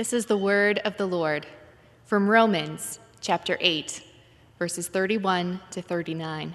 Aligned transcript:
This 0.00 0.14
is 0.14 0.24
the 0.24 0.36
word 0.38 0.78
of 0.78 0.96
the 0.96 1.04
Lord 1.04 1.46
from 2.06 2.26
Romans 2.26 3.00
chapter 3.20 3.58
8, 3.60 4.02
verses 4.58 4.88
31 4.88 5.60
to 5.72 5.82
39. 5.82 6.54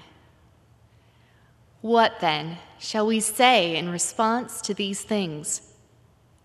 What 1.81 2.19
then 2.21 2.57
shall 2.79 3.05
we 3.05 3.19
say 3.19 3.75
in 3.75 3.89
response 3.89 4.61
to 4.61 4.73
these 4.73 5.03
things? 5.03 5.73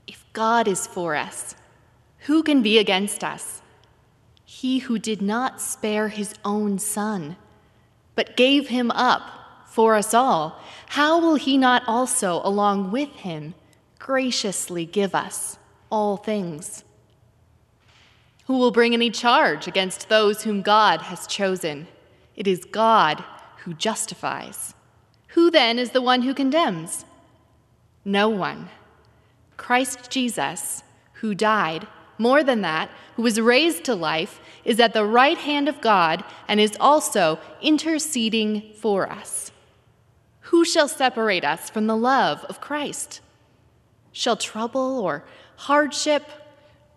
If 0.06 0.26
God 0.34 0.68
is 0.68 0.86
for 0.86 1.16
us, 1.16 1.54
who 2.26 2.42
can 2.42 2.60
be 2.60 2.76
against 2.76 3.24
us? 3.24 3.62
He 4.44 4.80
who 4.80 4.98
did 4.98 5.22
not 5.22 5.58
spare 5.58 6.08
his 6.08 6.35
own 6.44 6.78
son, 6.78 7.38
but 8.14 8.37
gave 8.37 8.69
him 8.69 8.90
up 8.90 9.22
for 9.67 9.94
us 9.94 10.12
all, 10.12 10.60
how 10.88 11.19
will 11.19 11.37
he 11.37 11.56
not 11.56 11.82
also, 11.87 12.42
along 12.44 12.90
with 12.90 13.08
him, 13.08 13.54
graciously 13.98 14.85
give 14.85 15.14
us 15.14 15.56
all 15.90 16.19
things? 16.19 16.84
Who 18.50 18.59
will 18.59 18.72
bring 18.72 18.95
any 18.95 19.10
charge 19.10 19.68
against 19.68 20.09
those 20.09 20.42
whom 20.42 20.60
God 20.60 21.02
has 21.02 21.28
chosen? 21.28 21.86
It 22.34 22.48
is 22.48 22.64
God 22.64 23.23
who 23.59 23.74
justifies. 23.74 24.74
Who 25.28 25.52
then 25.52 25.78
is 25.78 25.90
the 25.90 26.02
one 26.02 26.23
who 26.23 26.34
condemns? 26.34 27.04
No 28.04 28.28
one. 28.28 28.68
Christ 29.56 30.10
Jesus, 30.10 30.82
who 31.12 31.32
died, 31.32 31.86
more 32.18 32.42
than 32.42 32.62
that, 32.62 32.90
who 33.14 33.23
was 33.23 33.40
raised 33.40 33.84
to 33.84 33.95
life, 33.95 34.40
is 34.64 34.80
at 34.80 34.95
the 34.95 35.04
right 35.04 35.38
hand 35.38 35.68
of 35.68 35.80
God 35.80 36.24
and 36.48 36.59
is 36.59 36.76
also 36.80 37.38
interceding 37.62 38.73
for 38.74 39.09
us. 39.09 39.52
Who 40.51 40.64
shall 40.64 40.88
separate 40.88 41.45
us 41.45 41.70
from 41.70 41.87
the 41.87 41.96
love 41.96 42.45
of 42.46 42.60
Christ? 42.60 43.20
Shall 44.10 44.34
trouble 44.34 44.98
or 44.98 45.23
hardship 45.54 46.24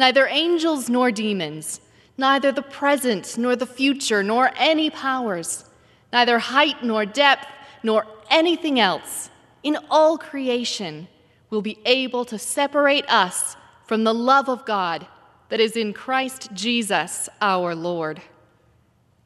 neither 0.00 0.26
angels 0.28 0.88
nor 0.88 1.12
demons, 1.12 1.82
neither 2.16 2.50
the 2.50 2.62
present 2.62 3.36
nor 3.36 3.54
the 3.54 3.66
future, 3.66 4.22
nor 4.22 4.50
any 4.56 4.88
powers, 4.88 5.66
neither 6.10 6.38
height 6.38 6.82
nor 6.82 7.04
depth, 7.04 7.46
nor 7.82 8.06
anything 8.30 8.80
else 8.80 9.28
in 9.62 9.76
all 9.90 10.16
creation 10.16 11.06
will 11.50 11.60
be 11.60 11.78
able 11.84 12.24
to 12.24 12.38
separate 12.38 13.04
us 13.10 13.56
from 13.86 14.04
the 14.04 14.14
love 14.14 14.48
of 14.48 14.64
God 14.64 15.06
that 15.50 15.60
is 15.60 15.76
in 15.76 15.92
Christ 15.92 16.48
Jesus 16.54 17.28
our 17.42 17.74
Lord. 17.74 18.22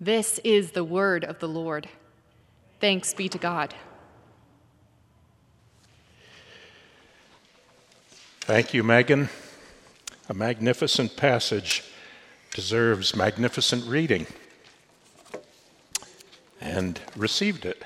This 0.01 0.41
is 0.43 0.73
the 0.73 0.83
word 0.83 1.23
of 1.23 1.39
the 1.39 1.49
Lord. 1.49 1.89
Thanks 2.81 3.15
be 3.15 3.29
to 3.29 3.39
God. 3.39 3.73
Thank 8.41 8.75
you, 8.75 8.83
Megan. 8.83 9.29
A 10.27 10.33
magnificent 10.33 11.19
passage 11.19 11.85
deserves 12.55 13.15
magnificent 13.15 13.85
reading. 13.85 14.27
And 16.63 16.99
received 17.15 17.67
it. 17.67 17.83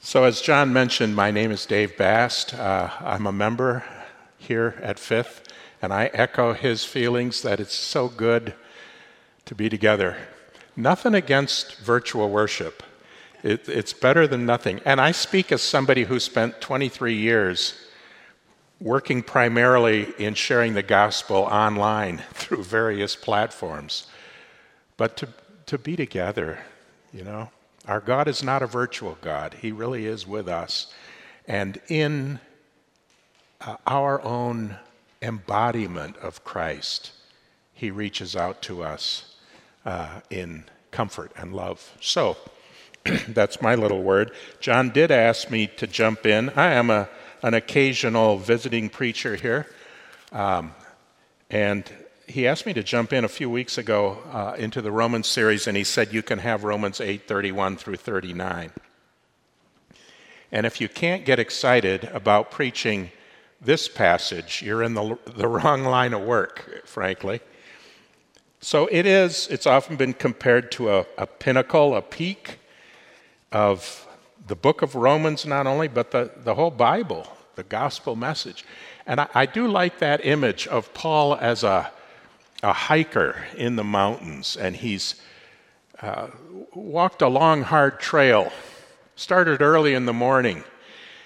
So, 0.00 0.24
as 0.24 0.40
John 0.40 0.72
mentioned, 0.72 1.14
my 1.14 1.30
name 1.30 1.50
is 1.50 1.66
Dave 1.66 1.94
Bast. 1.98 2.54
Uh, 2.54 2.88
I'm 3.00 3.26
a 3.26 3.32
member 3.32 3.84
here 4.38 4.80
at 4.82 4.98
Fifth, 4.98 5.46
and 5.82 5.92
I 5.92 6.06
echo 6.14 6.54
his 6.54 6.86
feelings 6.86 7.42
that 7.42 7.60
it's 7.60 7.74
so 7.74 8.08
good 8.08 8.54
to 9.44 9.54
be 9.54 9.68
together. 9.68 10.16
Nothing 10.74 11.14
against 11.14 11.76
virtual 11.80 12.30
worship, 12.30 12.82
it, 13.42 13.68
it's 13.68 13.92
better 13.92 14.26
than 14.26 14.46
nothing. 14.46 14.80
And 14.86 15.02
I 15.02 15.12
speak 15.12 15.52
as 15.52 15.60
somebody 15.60 16.04
who 16.04 16.18
spent 16.18 16.62
23 16.62 17.14
years 17.14 17.85
working 18.80 19.22
primarily 19.22 20.12
in 20.18 20.34
sharing 20.34 20.74
the 20.74 20.82
gospel 20.82 21.36
online 21.36 22.18
through 22.32 22.64
various 22.64 23.16
platforms. 23.16 24.06
But 24.96 25.16
to, 25.18 25.28
to 25.66 25.78
be 25.78 25.96
together, 25.96 26.58
you 27.12 27.24
know, 27.24 27.50
our 27.86 28.00
God 28.00 28.28
is 28.28 28.42
not 28.42 28.62
a 28.62 28.66
virtual 28.66 29.16
God, 29.20 29.54
He 29.54 29.72
really 29.72 30.06
is 30.06 30.26
with 30.26 30.48
us. 30.48 30.92
And 31.46 31.80
in 31.88 32.40
uh, 33.60 33.76
our 33.86 34.20
own 34.22 34.76
embodiment 35.22 36.16
of 36.18 36.44
Christ, 36.44 37.12
He 37.72 37.90
reaches 37.90 38.34
out 38.34 38.60
to 38.62 38.82
us 38.82 39.36
uh, 39.84 40.20
in 40.30 40.64
comfort 40.90 41.30
and 41.36 41.52
love. 41.52 41.96
So, 42.00 42.36
that's 43.28 43.62
my 43.62 43.76
little 43.76 44.02
word. 44.02 44.32
John 44.60 44.90
did 44.90 45.10
ask 45.12 45.50
me 45.50 45.68
to 45.76 45.86
jump 45.86 46.26
in. 46.26 46.50
I 46.50 46.72
am 46.72 46.90
a 46.90 47.08
an 47.42 47.54
occasional 47.54 48.38
visiting 48.38 48.88
preacher 48.88 49.36
here. 49.36 49.66
Um, 50.32 50.74
and 51.50 51.90
he 52.26 52.46
asked 52.46 52.66
me 52.66 52.72
to 52.74 52.82
jump 52.82 53.12
in 53.12 53.24
a 53.24 53.28
few 53.28 53.48
weeks 53.48 53.78
ago 53.78 54.18
uh, 54.32 54.56
into 54.58 54.82
the 54.82 54.90
Romans 54.90 55.26
series, 55.28 55.66
and 55.66 55.76
he 55.76 55.84
said 55.84 56.12
you 56.12 56.22
can 56.22 56.40
have 56.40 56.64
Romans 56.64 57.00
8 57.00 57.26
31 57.26 57.76
through 57.76 57.96
39. 57.96 58.70
And 60.52 60.66
if 60.66 60.80
you 60.80 60.88
can't 60.88 61.24
get 61.24 61.38
excited 61.38 62.04
about 62.04 62.50
preaching 62.50 63.10
this 63.60 63.88
passage, 63.88 64.62
you're 64.62 64.82
in 64.82 64.94
the, 64.94 65.18
the 65.36 65.48
wrong 65.48 65.84
line 65.84 66.14
of 66.14 66.22
work, 66.22 66.82
frankly. 66.84 67.40
So 68.60 68.88
it 68.90 69.06
is, 69.06 69.48
it's 69.48 69.66
often 69.66 69.96
been 69.96 70.12
compared 70.12 70.72
to 70.72 70.90
a, 70.90 71.06
a 71.18 71.26
pinnacle, 71.26 71.94
a 71.94 72.02
peak 72.02 72.58
of 73.52 74.05
the 74.46 74.56
book 74.56 74.82
of 74.82 74.94
Romans, 74.94 75.44
not 75.44 75.66
only, 75.66 75.88
but 75.88 76.10
the, 76.10 76.30
the 76.44 76.54
whole 76.54 76.70
Bible, 76.70 77.26
the 77.56 77.64
gospel 77.64 78.14
message. 78.14 78.64
And 79.06 79.20
I, 79.20 79.28
I 79.34 79.46
do 79.46 79.66
like 79.66 79.98
that 79.98 80.24
image 80.24 80.66
of 80.66 80.92
Paul 80.94 81.34
as 81.36 81.64
a, 81.64 81.90
a 82.62 82.72
hiker 82.72 83.44
in 83.56 83.76
the 83.76 83.84
mountains, 83.84 84.56
and 84.56 84.76
he's 84.76 85.20
uh, 86.00 86.28
walked 86.74 87.22
a 87.22 87.28
long, 87.28 87.62
hard 87.62 87.98
trail, 87.98 88.52
started 89.16 89.62
early 89.62 89.94
in 89.94 90.06
the 90.06 90.12
morning, 90.12 90.62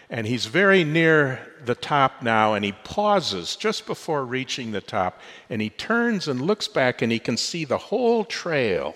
and 0.08 0.26
he's 0.26 0.46
very 0.46 0.82
near 0.82 1.40
the 1.64 1.74
top 1.74 2.22
now, 2.22 2.54
and 2.54 2.64
he 2.64 2.72
pauses 2.72 3.54
just 3.54 3.86
before 3.86 4.24
reaching 4.24 4.72
the 4.72 4.80
top, 4.80 5.20
and 5.50 5.60
he 5.60 5.70
turns 5.70 6.26
and 6.26 6.40
looks 6.40 6.68
back, 6.68 7.02
and 7.02 7.12
he 7.12 7.18
can 7.18 7.36
see 7.36 7.64
the 7.64 7.78
whole 7.78 8.24
trail 8.24 8.94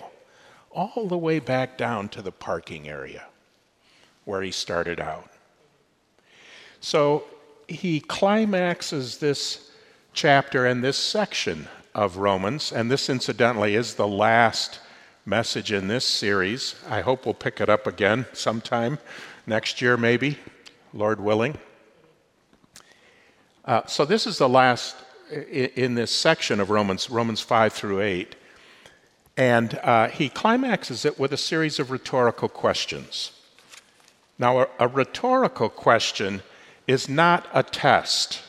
all 0.71 1.07
the 1.07 1.19
way 1.19 1.39
back 1.39 1.77
down 1.77 2.09
to 2.09 2.23
the 2.23 2.33
parking 2.33 2.89
area 2.89 3.25
where 4.25 4.43
he 4.43 4.51
started 4.51 5.01
out. 5.01 5.31
So 6.81 7.25
he 7.69 8.01
climaxes 8.01 9.19
this 9.19 9.71
chapter 10.13 10.67
and 10.67 10.83
this 10.83 10.97
section 10.97 11.69
of 11.95 12.17
Romans, 12.17 12.73
and 12.73 12.91
this 12.91 13.09
incidentally 13.09 13.75
is 13.75 13.95
the 13.95 14.09
last 14.09 14.81
message 15.27 15.73
in 15.73 15.89
this 15.89 16.05
series. 16.05 16.75
I 16.89 17.01
hope 17.01 17.25
we'll 17.25 17.35
pick 17.35 17.61
it 17.61 17.69
up 17.69 17.87
again 17.87 18.27
sometime 18.33 18.99
next 19.47 19.81
year, 19.81 19.97
maybe, 19.97 20.39
Lord 20.93 21.21
willing. 21.21 21.57
Uh, 23.65 23.83
so 23.87 24.05
this 24.05 24.27
is 24.27 24.39
the 24.39 24.49
last 24.49 24.97
in 25.31 25.95
this 25.95 26.11
section 26.11 26.61
of 26.61 26.71
Romans, 26.71 27.09
Romans 27.09 27.41
5 27.41 27.73
through 27.73 28.01
8. 28.01 28.37
And 29.37 29.79
uh, 29.83 30.09
he 30.09 30.29
climaxes 30.29 31.05
it 31.05 31.19
with 31.19 31.33
a 31.33 31.37
series 31.37 31.79
of 31.79 31.91
rhetorical 31.91 32.49
questions. 32.49 33.33
Now, 34.39 34.61
a, 34.61 34.69
a 34.81 34.89
rhetorical 34.89 35.69
question 35.69 36.43
is 36.87 37.09
not 37.09 37.47
a 37.53 37.63
test. 37.63 38.43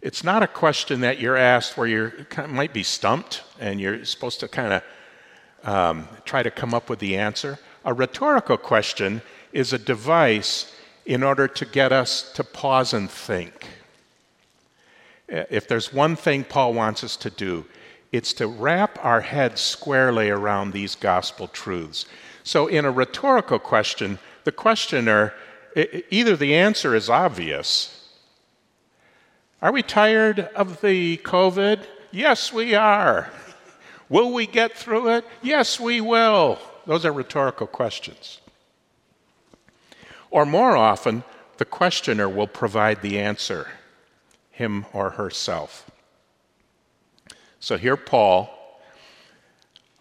It's 0.00 0.24
not 0.24 0.42
a 0.42 0.46
question 0.46 1.00
that 1.00 1.18
you're 1.18 1.36
asked 1.36 1.76
where 1.76 1.86
you 1.86 2.26
might 2.48 2.72
be 2.72 2.82
stumped 2.82 3.42
and 3.58 3.80
you're 3.80 4.04
supposed 4.04 4.40
to 4.40 4.48
kind 4.48 4.72
of 4.74 4.82
um, 5.64 6.08
try 6.24 6.42
to 6.42 6.50
come 6.50 6.74
up 6.74 6.90
with 6.90 6.98
the 6.98 7.16
answer. 7.16 7.58
A 7.84 7.94
rhetorical 7.94 8.56
question 8.56 9.22
is 9.52 9.72
a 9.72 9.78
device 9.78 10.72
in 11.06 11.22
order 11.22 11.48
to 11.48 11.64
get 11.64 11.92
us 11.92 12.32
to 12.32 12.44
pause 12.44 12.92
and 12.92 13.10
think. 13.10 13.68
If 15.28 15.68
there's 15.68 15.92
one 15.92 16.16
thing 16.16 16.44
Paul 16.44 16.74
wants 16.74 17.02
us 17.04 17.16
to 17.18 17.30
do, 17.30 17.64
it's 18.12 18.32
to 18.34 18.46
wrap 18.46 18.98
our 19.02 19.22
heads 19.22 19.60
squarely 19.60 20.30
around 20.30 20.72
these 20.72 20.94
gospel 20.94 21.48
truths. 21.48 22.06
So, 22.42 22.66
in 22.66 22.84
a 22.84 22.90
rhetorical 22.90 23.58
question, 23.58 24.18
the 24.44 24.52
questioner, 24.52 25.34
either 26.10 26.36
the 26.36 26.54
answer 26.54 26.94
is 26.94 27.10
obvious, 27.10 28.08
Are 29.60 29.72
we 29.72 29.82
tired 29.82 30.40
of 30.54 30.80
the 30.82 31.16
COVID? 31.18 31.84
Yes, 32.10 32.52
we 32.52 32.74
are. 32.74 33.30
Will 34.08 34.32
we 34.32 34.46
get 34.46 34.76
through 34.76 35.08
it? 35.08 35.24
Yes, 35.42 35.80
we 35.80 36.00
will. 36.00 36.58
Those 36.86 37.06
are 37.06 37.12
rhetorical 37.12 37.66
questions. 37.66 38.40
Or 40.30 40.44
more 40.44 40.76
often, 40.76 41.24
the 41.56 41.64
questioner 41.64 42.28
will 42.28 42.46
provide 42.46 43.00
the 43.00 43.18
answer, 43.18 43.68
him 44.50 44.84
or 44.92 45.10
herself. 45.10 45.90
So 47.58 47.78
here, 47.78 47.96
Paul 47.96 48.53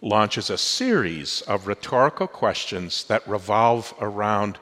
launches 0.04 0.50
a 0.50 0.58
series 0.58 1.42
of 1.44 1.66
rhetorical 1.66 2.28
questions 2.28 3.06
that 3.06 3.26
revolve 3.26 3.94
around 4.02 4.60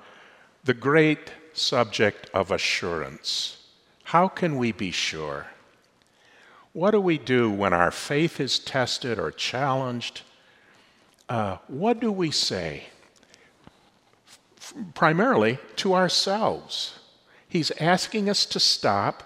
the 0.64 0.74
great 0.74 1.32
subject 1.52 2.30
of 2.32 2.52
assurance. 2.52 3.58
How 4.04 4.28
can 4.28 4.58
we 4.58 4.72
be 4.72 4.92
sure? 4.92 5.48
What 6.74 6.92
do 6.92 7.02
we 7.02 7.18
do 7.18 7.50
when 7.50 7.74
our 7.74 7.90
faith 7.90 8.40
is 8.40 8.60
tested 8.60 9.18
or 9.18 9.32
challenged? 9.32 10.22
Uh, 11.28 11.58
what 11.68 12.00
do 12.00 12.12
we 12.12 12.30
say? 12.30 12.84
F- 14.58 14.76
primarily 14.94 15.58
to 15.78 15.96
ourselves. 15.96 17.00
He's 17.50 17.72
asking 17.72 18.30
us 18.30 18.46
to 18.46 18.60
stop, 18.60 19.24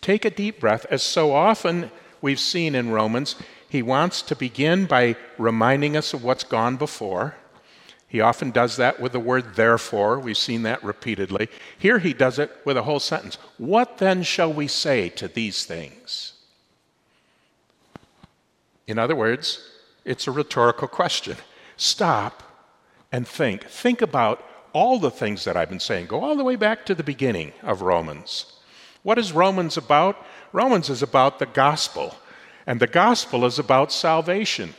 take 0.00 0.24
a 0.24 0.30
deep 0.30 0.60
breath, 0.60 0.86
as 0.88 1.02
so 1.02 1.32
often 1.32 1.90
we've 2.22 2.40
seen 2.40 2.76
in 2.76 2.90
Romans. 2.90 3.34
He 3.68 3.82
wants 3.82 4.22
to 4.22 4.36
begin 4.36 4.86
by 4.86 5.16
reminding 5.36 5.96
us 5.96 6.14
of 6.14 6.24
what's 6.24 6.44
gone 6.44 6.76
before. 6.76 7.34
He 8.06 8.20
often 8.20 8.50
does 8.50 8.76
that 8.76 9.00
with 9.00 9.12
the 9.12 9.20
word 9.20 9.54
therefore. 9.54 10.18
We've 10.18 10.36
seen 10.36 10.62
that 10.62 10.82
repeatedly. 10.82 11.48
Here 11.78 11.98
he 11.98 12.14
does 12.14 12.38
it 12.38 12.50
with 12.64 12.78
a 12.78 12.82
whole 12.82 13.00
sentence. 13.00 13.36
What 13.58 13.98
then 13.98 14.22
shall 14.22 14.52
we 14.52 14.66
say 14.66 15.10
to 15.10 15.28
these 15.28 15.66
things? 15.66 16.32
In 18.86 18.98
other 18.98 19.14
words, 19.14 19.70
it's 20.06 20.26
a 20.26 20.32
rhetorical 20.32 20.88
question. 20.88 21.36
Stop 21.76 22.42
and 23.12 23.28
think. 23.28 23.64
Think 23.64 24.00
about 24.00 24.42
all 24.72 24.98
the 24.98 25.10
things 25.10 25.44
that 25.44 25.56
I've 25.56 25.68
been 25.68 25.78
saying. 25.78 26.06
Go 26.06 26.24
all 26.24 26.36
the 26.36 26.44
way 26.44 26.56
back 26.56 26.86
to 26.86 26.94
the 26.94 27.02
beginning 27.02 27.52
of 27.62 27.82
Romans. 27.82 28.54
What 29.02 29.18
is 29.18 29.32
Romans 29.32 29.76
about? 29.76 30.24
Romans 30.52 30.88
is 30.88 31.02
about 31.02 31.38
the 31.38 31.46
gospel, 31.46 32.14
and 32.68 32.80
the 32.80 32.86
gospel 32.86 33.46
is 33.46 33.58
about 33.58 33.90
salvation. 33.90 34.74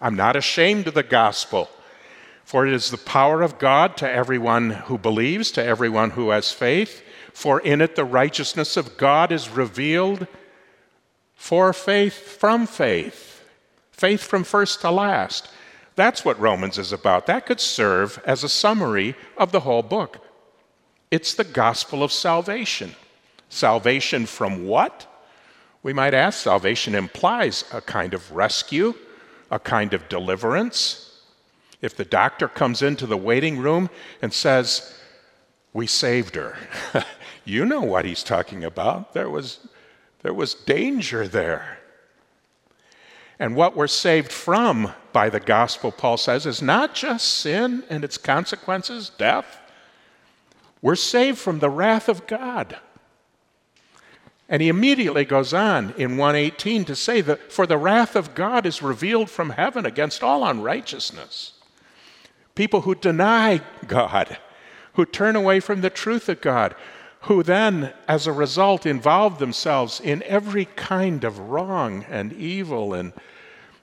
I'm 0.00 0.16
not 0.16 0.34
ashamed 0.34 0.88
of 0.88 0.94
the 0.94 1.04
gospel, 1.04 1.70
for 2.44 2.66
it 2.66 2.72
is 2.72 2.90
the 2.90 2.98
power 2.98 3.42
of 3.42 3.60
God 3.60 3.96
to 3.98 4.10
everyone 4.10 4.70
who 4.70 4.98
believes, 4.98 5.52
to 5.52 5.64
everyone 5.64 6.10
who 6.10 6.30
has 6.30 6.50
faith. 6.50 7.00
For 7.32 7.60
in 7.60 7.80
it 7.80 7.94
the 7.94 8.04
righteousness 8.04 8.76
of 8.76 8.96
God 8.96 9.30
is 9.30 9.48
revealed 9.50 10.26
for 11.36 11.72
faith 11.72 12.14
from 12.14 12.66
faith, 12.66 13.44
faith 13.92 14.24
from 14.24 14.42
first 14.42 14.80
to 14.80 14.90
last. 14.90 15.48
That's 15.94 16.24
what 16.24 16.40
Romans 16.40 16.76
is 16.76 16.92
about. 16.92 17.26
That 17.26 17.46
could 17.46 17.60
serve 17.60 18.20
as 18.24 18.42
a 18.42 18.48
summary 18.48 19.14
of 19.36 19.52
the 19.52 19.60
whole 19.60 19.84
book. 19.84 20.26
It's 21.12 21.34
the 21.34 21.44
gospel 21.44 22.02
of 22.02 22.10
salvation. 22.10 22.96
Salvation 23.48 24.26
from 24.26 24.66
what? 24.66 25.07
We 25.88 25.94
might 25.94 26.12
ask. 26.12 26.40
Salvation 26.40 26.94
implies 26.94 27.64
a 27.72 27.80
kind 27.80 28.12
of 28.12 28.30
rescue, 28.32 28.92
a 29.50 29.58
kind 29.58 29.94
of 29.94 30.06
deliverance. 30.10 31.18
If 31.80 31.96
the 31.96 32.04
doctor 32.04 32.46
comes 32.46 32.82
into 32.82 33.06
the 33.06 33.16
waiting 33.16 33.56
room 33.56 33.88
and 34.20 34.30
says, 34.30 34.94
We 35.72 35.86
saved 35.86 36.34
her, 36.34 36.58
you 37.46 37.64
know 37.64 37.80
what 37.80 38.04
he's 38.04 38.22
talking 38.22 38.64
about. 38.64 39.14
There 39.14 39.30
was, 39.30 39.66
there 40.20 40.34
was 40.34 40.52
danger 40.52 41.26
there. 41.26 41.78
And 43.38 43.56
what 43.56 43.74
we're 43.74 43.86
saved 43.86 44.30
from 44.30 44.92
by 45.14 45.30
the 45.30 45.40
gospel, 45.40 45.90
Paul 45.90 46.18
says, 46.18 46.44
is 46.44 46.60
not 46.60 46.94
just 46.94 47.26
sin 47.26 47.82
and 47.88 48.04
its 48.04 48.18
consequences, 48.18 49.10
death. 49.16 49.58
We're 50.82 50.96
saved 50.96 51.38
from 51.38 51.60
the 51.60 51.70
wrath 51.70 52.10
of 52.10 52.26
God. 52.26 52.76
And 54.48 54.62
he 54.62 54.68
immediately 54.68 55.26
goes 55.26 55.52
on 55.52 55.92
in 55.98 56.16
118 56.16 56.86
to 56.86 56.96
say 56.96 57.20
that 57.20 57.52
for 57.52 57.66
the 57.66 57.76
wrath 57.76 58.16
of 58.16 58.34
God 58.34 58.64
is 58.64 58.82
revealed 58.82 59.28
from 59.28 59.50
heaven 59.50 59.84
against 59.84 60.22
all 60.22 60.44
unrighteousness. 60.44 61.52
People 62.54 62.82
who 62.82 62.94
deny 62.94 63.60
God, 63.86 64.38
who 64.94 65.04
turn 65.04 65.36
away 65.36 65.60
from 65.60 65.82
the 65.82 65.90
truth 65.90 66.28
of 66.30 66.40
God, 66.40 66.74
who 67.22 67.42
then, 67.42 67.92
as 68.06 68.26
a 68.26 68.32
result, 68.32 68.86
involve 68.86 69.38
themselves 69.38 70.00
in 70.00 70.22
every 70.22 70.64
kind 70.64 71.24
of 71.24 71.38
wrong 71.38 72.06
and 72.08 72.32
evil 72.32 72.94
and 72.94 73.12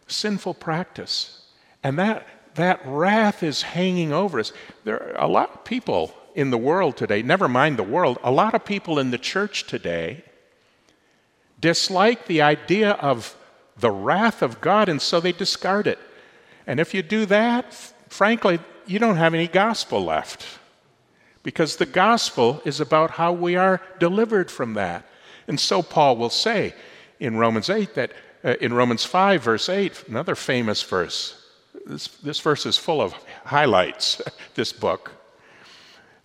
sinful 0.08 0.56
practice. 0.56 1.44
And 1.84 2.00
that, 2.00 2.26
that 2.56 2.82
wrath 2.86 3.44
is 3.44 3.62
hanging 3.62 4.12
over 4.12 4.40
us. 4.40 4.52
There 4.84 5.02
are 5.02 5.26
a 5.26 5.28
lot 5.28 5.54
of 5.54 5.64
people 5.64 6.12
in 6.34 6.50
the 6.50 6.58
world 6.58 6.98
today, 6.98 7.22
never 7.22 7.48
mind 7.48 7.78
the 7.78 7.84
world, 7.84 8.18
a 8.24 8.32
lot 8.32 8.56
of 8.56 8.66
people 8.66 8.98
in 9.00 9.12
the 9.12 9.18
church 9.18 9.68
today 9.68 10.24
dislike 11.60 12.28
the 12.28 12.42
idea 12.42 12.92
of 12.92 13.36
the 13.78 13.92
wrath 13.92 14.42
of 14.42 14.62
God, 14.62 14.90
and 14.90 15.02
so 15.02 15.19
they 15.19 15.31
discard 15.31 15.88
it. 15.88 16.00
And 16.68 16.80
if 16.80 16.94
you 16.94 17.02
do 17.02 17.25
that, 17.28 17.74
frankly, 18.10 18.60
you 18.86 19.00
don't 19.00 19.18
have 19.18 19.34
any 19.34 19.48
gospel 19.48 20.04
left. 20.04 20.46
Because 21.44 21.75
the 21.75 21.86
gospel 21.86 22.62
is 22.66 22.80
about 22.80 23.12
how 23.12 23.31
we 23.31 23.56
are 23.56 23.81
delivered 24.00 24.50
from 24.50 24.74
that. 24.74 25.06
And 25.48 25.60
so 25.60 25.84
Paul 25.84 26.18
will 26.18 26.30
say 26.30 26.74
in 27.19 27.38
Romans 27.38 27.69
8 27.69 27.94
that, 27.96 28.12
uh, 28.44 28.56
in 28.62 28.74
Romans 28.74 29.06
5, 29.06 29.44
verse 29.44 29.69
8, 29.69 30.06
another 30.08 30.36
famous 30.36 30.81
verse, 30.81 31.42
this, 31.86 32.08
this 32.08 32.40
verse 32.40 32.66
is 32.66 32.78
full 32.78 33.01
of 33.01 33.13
highlights, 33.46 34.22
this 34.56 34.74
book. 34.74 35.12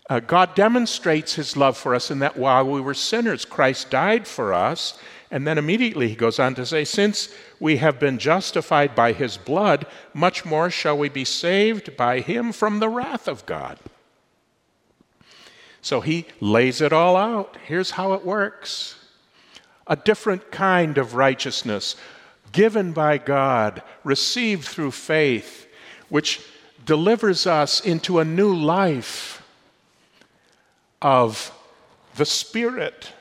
Uh, 0.09 0.19
God 0.19 0.55
demonstrates 0.55 1.35
his 1.35 1.55
love 1.55 1.77
for 1.77 1.93
us 1.93 2.09
in 2.09 2.19
that 2.19 2.35
while 2.35 2.67
we 2.67 2.81
were 2.81 2.93
sinners, 2.93 3.45
Christ 3.45 3.91
died 3.91 4.27
for 4.27 4.53
us. 4.53 4.99
And 5.31 5.47
then 5.47 5.57
immediately 5.57 6.09
he 6.09 6.15
goes 6.15 6.39
on 6.39 6.55
to 6.55 6.65
say, 6.65 6.83
Since 6.83 7.29
we 7.59 7.77
have 7.77 7.99
been 7.99 8.19
justified 8.19 8.93
by 8.93 9.13
his 9.13 9.37
blood, 9.37 9.87
much 10.13 10.43
more 10.43 10.69
shall 10.69 10.97
we 10.97 11.07
be 11.07 11.23
saved 11.23 11.95
by 11.95 12.19
him 12.19 12.51
from 12.51 12.79
the 12.79 12.89
wrath 12.89 13.29
of 13.29 13.45
God. 13.45 13.79
So 15.81 16.01
he 16.01 16.27
lays 16.41 16.81
it 16.81 16.91
all 16.91 17.15
out. 17.15 17.57
Here's 17.65 17.91
how 17.91 18.13
it 18.13 18.25
works 18.25 18.97
a 19.87 19.95
different 19.95 20.51
kind 20.51 20.97
of 20.97 21.15
righteousness 21.15 21.95
given 22.51 22.91
by 22.91 23.17
God, 23.17 23.81
received 24.03 24.65
through 24.65 24.91
faith, 24.91 25.67
which 26.09 26.41
delivers 26.85 27.47
us 27.47 27.79
into 27.79 28.19
a 28.19 28.25
new 28.25 28.53
life 28.53 29.41
of 31.01 31.51
the 32.15 32.25
Spirit 32.25 33.13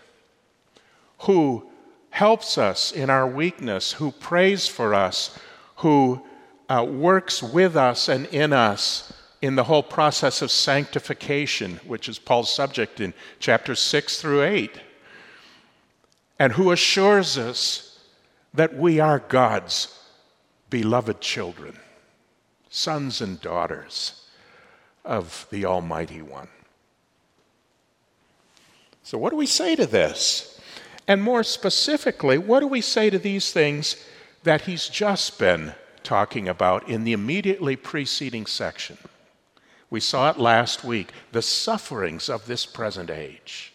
who 1.20 1.69
helps 2.10 2.58
us 2.58 2.92
in 2.92 3.08
our 3.08 3.26
weakness, 3.26 3.92
who 3.92 4.10
prays 4.12 4.66
for 4.66 4.94
us, 4.94 5.38
who 5.76 6.20
uh, 6.68 6.84
works 6.84 7.42
with 7.42 7.76
us 7.76 8.08
and 8.08 8.26
in 8.26 8.52
us 8.52 9.12
in 9.42 9.56
the 9.56 9.64
whole 9.64 9.82
process 9.82 10.42
of 10.42 10.50
sanctification, 10.50 11.76
which 11.86 12.08
is 12.08 12.18
Paul's 12.18 12.52
subject 12.52 13.00
in 13.00 13.14
chapters 13.38 13.80
6 13.80 14.20
through 14.20 14.42
8, 14.42 14.80
and 16.38 16.52
who 16.52 16.72
assures 16.72 17.38
us 17.38 17.98
that 18.52 18.76
we 18.76 19.00
are 19.00 19.18
God's 19.18 19.98
beloved 20.68 21.20
children, 21.20 21.78
sons 22.68 23.20
and 23.20 23.40
daughters 23.40 24.26
of 25.04 25.46
the 25.50 25.64
Almighty 25.64 26.22
One. 26.22 26.48
So, 29.02 29.16
what 29.16 29.30
do 29.30 29.36
we 29.36 29.46
say 29.46 29.74
to 29.74 29.86
this? 29.86 30.49
And 31.10 31.24
more 31.24 31.42
specifically, 31.42 32.38
what 32.38 32.60
do 32.60 32.68
we 32.68 32.80
say 32.80 33.10
to 33.10 33.18
these 33.18 33.50
things 33.50 33.96
that 34.44 34.60
he's 34.60 34.88
just 34.88 35.40
been 35.40 35.74
talking 36.04 36.48
about 36.48 36.88
in 36.88 37.02
the 37.02 37.12
immediately 37.12 37.74
preceding 37.74 38.46
section? 38.46 38.96
We 39.90 39.98
saw 39.98 40.30
it 40.30 40.38
last 40.38 40.84
week 40.84 41.10
the 41.32 41.42
sufferings 41.42 42.28
of 42.28 42.46
this 42.46 42.64
present 42.64 43.10
age. 43.10 43.72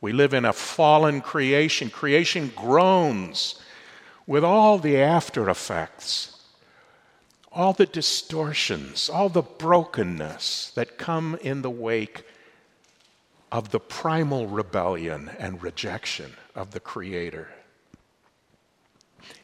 We 0.00 0.12
live 0.12 0.32
in 0.32 0.44
a 0.44 0.52
fallen 0.52 1.20
creation. 1.20 1.90
Creation 1.90 2.52
groans 2.54 3.60
with 4.28 4.44
all 4.44 4.78
the 4.78 4.96
after 4.96 5.50
effects, 5.50 6.40
all 7.50 7.72
the 7.72 7.86
distortions, 7.86 9.10
all 9.10 9.28
the 9.28 9.42
brokenness 9.42 10.70
that 10.76 10.98
come 10.98 11.36
in 11.42 11.62
the 11.62 11.68
wake 11.68 12.22
of 13.52 13.70
the 13.70 13.80
primal 13.80 14.46
rebellion 14.46 15.30
and 15.38 15.62
rejection 15.62 16.32
of 16.54 16.70
the 16.70 16.80
Creator. 16.80 17.48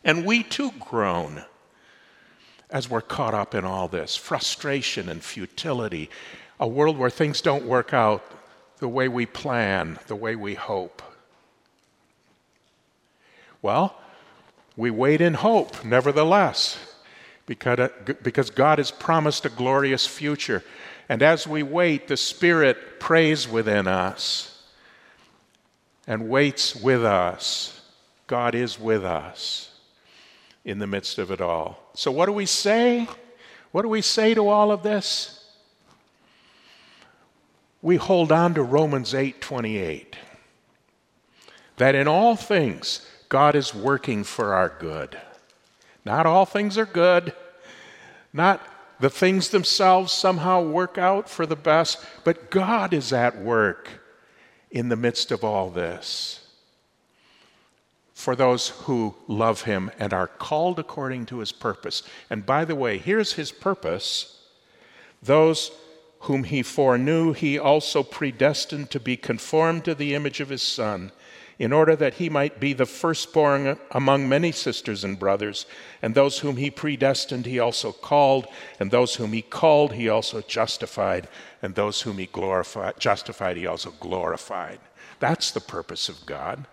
And 0.05 0.25
we 0.25 0.43
too 0.43 0.71
groan 0.79 1.45
as 2.71 2.91
we're 2.91 3.01
caught 3.01 3.35
up 3.35 3.55
in 3.55 3.65
all 3.65 3.89
this 3.89 4.17
frustration 4.17 5.09
and 5.09 5.23
futility, 5.23 6.11
a 6.59 6.67
world 6.67 6.99
where 6.99 7.11
things 7.11 7.41
don't 7.41 7.65
work 7.65 7.93
out 7.93 8.25
the 8.79 8.89
way 8.89 9.09
we 9.09 9.27
plan, 9.27 9.99
the 10.07 10.17
way 10.17 10.37
we 10.37 10.55
hope. 10.55 11.03
Well, 13.63 13.99
we 14.77 14.91
wait 14.91 15.21
in 15.21 15.35
hope, 15.35 15.85
nevertheless, 15.85 16.79
because, 17.47 17.79
uh, 17.79 17.89
because 18.23 18.51
God 18.51 18.79
has 18.79 18.91
promised 18.91 19.45
a 19.47 19.49
glorious 19.49 20.07
future. 20.07 20.63
And 21.09 21.23
as 21.23 21.47
we 21.47 21.63
wait, 21.63 22.09
the 22.09 22.17
Spirit 22.17 22.99
prays 22.99 23.49
within 23.49 23.87
us 23.87 24.63
and 26.07 26.29
waits 26.29 26.75
with 26.75 27.05
us. 27.05 27.81
God 28.27 28.55
is 28.55 28.79
with 28.79 29.05
us 29.05 29.71
in 30.65 30.79
the 30.81 30.87
midst 30.87 31.19
of 31.19 31.31
it 31.31 31.41
all. 31.41 31.79
So, 31.95 32.11
what 32.11 32.27
do 32.27 32.33
we 32.33 32.47
say? 32.47 33.09
What 33.71 33.83
do 33.83 33.89
we 33.89 34.03
say 34.03 34.35
to 34.35 34.49
all 34.49 34.73
of 34.73 34.83
this? 34.83 35.45
We 37.83 37.97
hold 37.97 38.33
on 38.33 38.55
to 38.55 38.63
Romans 38.63 39.15
8 39.15 39.41
28. 39.41 40.17
That 41.77 41.95
in 41.95 42.09
all 42.09 42.35
things, 42.35 43.07
God 43.29 43.55
is 43.55 43.75
working 43.75 44.25
for 44.25 44.55
our 44.55 44.75
good. 44.81 45.17
Not 46.05 46.27
all 46.27 46.47
things 46.47 46.79
are 46.79 46.87
good, 46.87 47.33
not 48.33 48.61
the 48.99 49.11
things 49.11 49.51
themselves 49.51 50.13
somehow 50.13 50.63
work 50.63 50.99
out 50.99 51.29
for 51.29 51.47
the 51.47 51.57
best, 51.57 51.99
but 52.25 52.51
God 52.51 52.95
is 52.95 53.13
at 53.13 53.39
work 53.39 54.01
in 54.71 54.89
the 54.89 54.97
midst 54.97 55.31
of 55.31 55.45
all 55.45 55.71
this. 55.71 56.41
For 58.15 58.35
those 58.35 58.69
who 58.69 59.15
love 59.29 59.63
Him 59.63 59.91
and 59.99 60.15
are 60.15 60.27
called 60.27 60.79
according 60.79 61.27
to 61.27 61.39
His 61.39 61.53
purpose. 61.53 62.03
And 62.31 62.47
by 62.47 62.65
the 62.65 62.75
way, 62.75 62.99
here's 62.99 63.35
His 63.35 63.53
purpose 63.53 64.33
those 65.23 65.71
whom 66.21 66.45
He 66.45 66.63
foreknew, 66.63 67.33
He 67.33 67.59
also 67.59 68.03
predestined 68.03 68.91
to 68.91 69.01
be 69.01 69.17
conformed 69.17 69.85
to 69.85 69.95
the 69.95 70.15
image 70.15 70.41
of 70.41 70.49
His 70.49 70.63
Son 70.63 71.13
in 71.59 71.73
order 71.73 71.97
that 71.97 72.15
he 72.15 72.29
might 72.29 72.61
be 72.61 72.73
the 72.73 72.85
firstborn 72.85 73.79
among 73.91 74.29
many 74.29 74.53
sisters 74.53 75.05
and 75.05 75.19
brothers. 75.19 75.65
And 76.03 76.15
those 76.15 76.41
whom 76.41 76.59
he 76.59 76.71
predestined, 76.71 77.47
he 77.47 77.59
also 77.59 77.93
called. 77.93 78.47
And 78.79 78.91
those 78.91 79.15
whom 79.15 79.33
he 79.33 79.41
called, 79.41 79.95
he 79.95 80.09
also 80.09 80.43
justified. 80.43 81.29
And 81.63 81.75
those 81.75 82.03
whom 82.03 82.19
he 82.19 82.27
glorified, 82.27 83.01
justified, 83.01 83.57
he 83.57 83.67
also 83.67 83.91
glorified. 84.01 84.81
That's 85.19 85.51
the 85.51 85.61
purpose 85.61 86.11
of 86.11 86.27
God. 86.27 86.67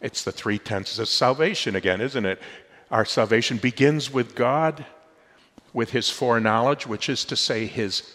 It's 0.00 0.24
the 0.24 0.32
three 0.32 0.58
tenses 0.58 0.98
of 0.98 1.08
salvation 1.08 1.76
again, 1.76 2.00
isn't 2.00 2.24
it? 2.24 2.40
Our 2.90 3.04
salvation 3.04 3.58
begins 3.58 4.10
with 4.10 4.34
God, 4.34 4.86
with 5.74 5.90
his 5.90 6.08
foreknowledge, 6.08 6.86
which 6.86 7.10
is 7.10 7.24
to 7.26 7.36
say, 7.36 7.66
his 7.66 8.14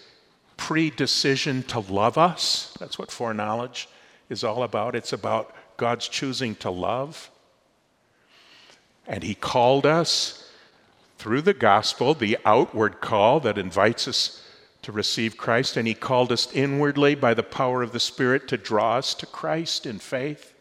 predecision 0.57 1.67
to 1.67 1.79
love 1.79 2.17
us. 2.17 2.75
That's 2.79 2.97
what 2.97 3.11
foreknowledge 3.11 3.87
is 4.31 4.43
all 4.43 4.63
about. 4.63 4.95
It's 4.95 5.13
about 5.13 5.53
God's 5.77 6.07
choosing 6.07 6.55
to 6.55 6.71
love. 6.71 7.29
And 9.05 9.23
He 9.23 9.35
called 9.35 9.85
us 9.85 10.49
through 11.17 11.41
the 11.41 11.53
gospel, 11.53 12.13
the 12.13 12.37
outward 12.45 13.01
call 13.01 13.39
that 13.41 13.57
invites 13.57 14.07
us 14.07 14.43
to 14.81 14.91
receive 14.91 15.37
Christ, 15.37 15.77
and 15.77 15.87
He 15.87 15.93
called 15.93 16.31
us 16.31 16.51
inwardly 16.53 17.13
by 17.13 17.33
the 17.33 17.43
power 17.43 17.83
of 17.83 17.91
the 17.91 17.99
Spirit 17.99 18.47
to 18.47 18.57
draw 18.57 18.97
us 18.97 19.13
to 19.15 19.25
Christ 19.25 19.85
in 19.85 19.99
faith. 19.99 20.53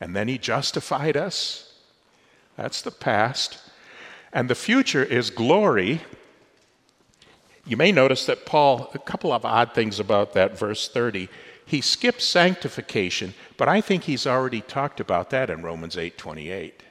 And 0.00 0.14
then 0.14 0.28
He 0.28 0.38
justified 0.38 1.16
us. 1.16 1.72
That's 2.56 2.82
the 2.82 2.90
past. 2.90 3.58
And 4.32 4.48
the 4.48 4.54
future 4.54 5.02
is 5.02 5.30
glory. 5.30 6.02
You 7.66 7.76
may 7.76 7.92
notice 7.92 8.26
that 8.26 8.44
Paul, 8.44 8.90
a 8.94 8.98
couple 8.98 9.32
of 9.32 9.44
odd 9.44 9.74
things 9.74 9.98
about 9.98 10.34
that 10.34 10.58
verse 10.58 10.88
30. 10.88 11.28
He 11.66 11.80
skips 11.80 12.24
sanctification, 12.24 13.34
but 13.56 13.68
I 13.68 13.80
think 13.80 14.04
he's 14.04 14.26
already 14.26 14.60
talked 14.60 15.00
about 15.00 15.30
that 15.30 15.50
in 15.50 15.62
Romans 15.62 15.96
8:28. 15.96 16.82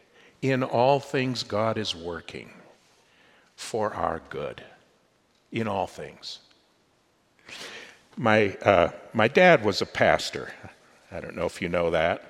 In 0.41 0.63
all 0.63 0.99
things 0.99 1.43
God 1.43 1.77
is 1.77 1.95
working 1.95 2.53
for 3.55 3.93
our 3.93 4.21
good. 4.29 4.63
In 5.51 5.67
all 5.67 5.87
things. 5.87 6.39
My, 8.17 8.55
uh, 8.61 8.89
my 9.13 9.27
dad 9.27 9.63
was 9.63 9.81
a 9.81 9.85
pastor. 9.85 10.53
I 11.11 11.19
don't 11.19 11.35
know 11.35 11.45
if 11.45 11.61
you 11.61 11.69
know 11.69 11.91
that. 11.91 12.23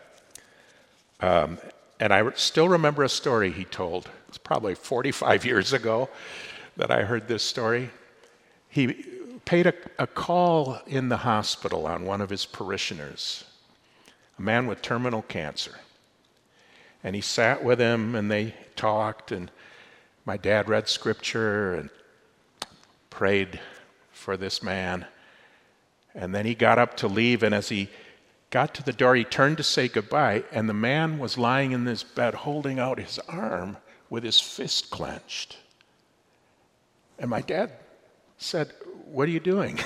Um, 1.19 1.57
and 1.99 2.13
I 2.13 2.29
still 2.33 2.67
remember 2.67 3.03
a 3.03 3.09
story 3.09 3.51
he 3.51 3.65
told. 3.65 4.09
It's 4.27 4.37
probably 4.37 4.75
45 4.75 5.45
years 5.45 5.73
ago 5.73 6.09
that 6.75 6.91
I 6.91 7.03
heard 7.03 7.27
this 7.27 7.43
story. 7.43 7.89
He 8.69 9.05
paid 9.45 9.67
a, 9.67 9.73
a 9.99 10.07
call 10.07 10.79
in 10.87 11.09
the 11.09 11.17
hospital 11.17 11.85
on 11.85 12.05
one 12.05 12.21
of 12.21 12.29
his 12.29 12.45
parishioners, 12.45 13.43
a 14.37 14.41
man 14.41 14.67
with 14.67 14.81
terminal 14.81 15.21
cancer. 15.21 15.75
And 17.03 17.15
he 17.15 17.21
sat 17.21 17.63
with 17.63 17.79
him 17.79 18.15
and 18.15 18.31
they 18.31 18.55
talked, 18.75 19.31
and 19.31 19.51
my 20.25 20.37
dad 20.37 20.69
read 20.69 20.87
scripture 20.87 21.73
and 21.73 21.89
prayed 23.09 23.59
for 24.11 24.37
this 24.37 24.63
man. 24.63 25.05
And 26.15 26.33
then 26.33 26.45
he 26.45 26.55
got 26.55 26.79
up 26.79 26.95
to 26.97 27.07
leave, 27.07 27.43
and 27.43 27.53
as 27.53 27.69
he 27.69 27.89
got 28.51 28.73
to 28.75 28.83
the 28.83 28.93
door, 28.93 29.15
he 29.15 29.23
turned 29.23 29.57
to 29.57 29.63
say 29.63 29.87
goodbye, 29.87 30.43
and 30.51 30.69
the 30.69 30.73
man 30.73 31.17
was 31.17 31.37
lying 31.37 31.71
in 31.71 31.85
this 31.85 32.03
bed 32.03 32.35
holding 32.35 32.79
out 32.79 32.99
his 32.99 33.19
arm 33.27 33.77
with 34.09 34.23
his 34.23 34.39
fist 34.39 34.91
clenched. 34.91 35.57
And 37.17 37.29
my 37.29 37.41
dad 37.41 37.71
said, 38.43 38.73
what 39.05 39.27
are 39.27 39.31
you 39.31 39.39
doing? 39.39 39.79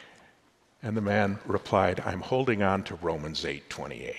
and 0.82 0.96
the 0.96 1.00
man 1.00 1.38
replied, 1.46 2.00
I'm 2.04 2.20
holding 2.20 2.62
on 2.62 2.84
to 2.84 2.94
Romans 2.96 3.44
8:28. 3.44 4.14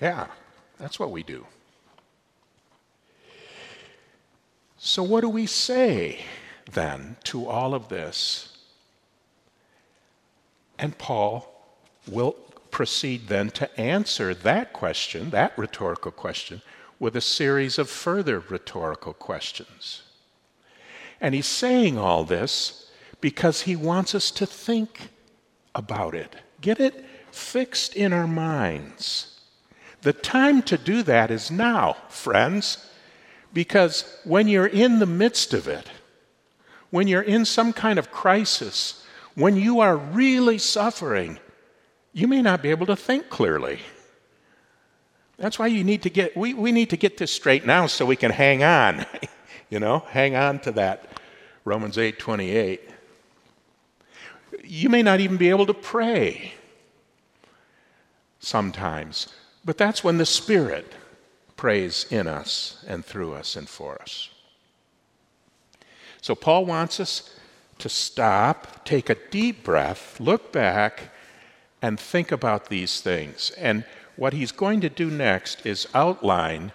Yeah, 0.00 0.26
that's 0.78 0.98
what 0.98 1.10
we 1.10 1.22
do. 1.22 1.46
So, 4.78 5.02
what 5.02 5.22
do 5.22 5.28
we 5.28 5.46
say 5.46 6.20
then 6.70 7.16
to 7.24 7.48
all 7.48 7.74
of 7.74 7.88
this? 7.88 8.58
And 10.78 10.96
Paul 10.98 11.50
will 12.06 12.32
proceed 12.70 13.28
then 13.28 13.50
to 13.50 13.80
answer 13.80 14.34
that 14.34 14.74
question, 14.74 15.30
that 15.30 15.56
rhetorical 15.56 16.12
question, 16.12 16.60
with 16.98 17.16
a 17.16 17.22
series 17.22 17.78
of 17.78 17.88
further 17.88 18.38
rhetorical 18.38 19.14
questions. 19.14 20.02
And 21.20 21.34
he's 21.34 21.46
saying 21.46 21.98
all 21.98 22.24
this 22.24 22.90
because 23.20 23.62
he 23.62 23.76
wants 23.76 24.14
us 24.14 24.30
to 24.32 24.46
think 24.46 25.10
about 25.74 26.14
it, 26.14 26.36
get 26.60 26.80
it 26.80 27.04
fixed 27.30 27.94
in 27.94 28.12
our 28.12 28.26
minds. 28.26 29.40
The 30.02 30.12
time 30.12 30.62
to 30.62 30.78
do 30.78 31.02
that 31.02 31.30
is 31.30 31.50
now, 31.50 31.96
friends, 32.08 32.86
because 33.52 34.20
when 34.24 34.48
you're 34.48 34.66
in 34.66 34.98
the 34.98 35.06
midst 35.06 35.54
of 35.54 35.66
it, 35.66 35.88
when 36.90 37.08
you're 37.08 37.22
in 37.22 37.44
some 37.44 37.72
kind 37.72 37.98
of 37.98 38.10
crisis, 38.10 39.04
when 39.34 39.56
you 39.56 39.80
are 39.80 39.96
really 39.96 40.58
suffering, 40.58 41.38
you 42.12 42.28
may 42.28 42.40
not 42.40 42.62
be 42.62 42.70
able 42.70 42.86
to 42.86 42.96
think 42.96 43.28
clearly. 43.28 43.80
That's 45.36 45.58
why 45.58 45.66
you 45.66 45.84
need 45.84 46.02
to 46.02 46.10
get, 46.10 46.36
we, 46.36 46.54
we 46.54 46.72
need 46.72 46.90
to 46.90 46.96
get 46.96 47.18
this 47.18 47.30
straight 47.30 47.66
now 47.66 47.86
so 47.86 48.06
we 48.06 48.16
can 48.16 48.30
hang 48.30 48.62
on. 48.62 49.04
You 49.68 49.80
know, 49.80 50.00
hang 50.10 50.36
on 50.36 50.60
to 50.60 50.72
that. 50.72 51.20
Romans 51.64 51.98
8 51.98 52.18
28. 52.18 52.80
You 54.64 54.88
may 54.88 55.02
not 55.02 55.20
even 55.20 55.36
be 55.36 55.50
able 55.50 55.66
to 55.66 55.74
pray 55.74 56.52
sometimes, 58.38 59.28
but 59.64 59.76
that's 59.76 60.04
when 60.04 60.18
the 60.18 60.26
Spirit 60.26 60.92
prays 61.56 62.06
in 62.10 62.28
us 62.28 62.84
and 62.86 63.04
through 63.04 63.34
us 63.34 63.56
and 63.56 63.68
for 63.68 64.00
us. 64.00 64.30
So, 66.20 66.34
Paul 66.34 66.64
wants 66.64 67.00
us 67.00 67.34
to 67.78 67.88
stop, 67.88 68.84
take 68.84 69.10
a 69.10 69.16
deep 69.30 69.64
breath, 69.64 70.18
look 70.20 70.52
back, 70.52 71.10
and 71.82 72.00
think 72.00 72.32
about 72.32 72.68
these 72.68 73.00
things. 73.00 73.50
And 73.58 73.84
what 74.16 74.32
he's 74.32 74.52
going 74.52 74.80
to 74.80 74.88
do 74.88 75.10
next 75.10 75.66
is 75.66 75.88
outline 75.94 76.72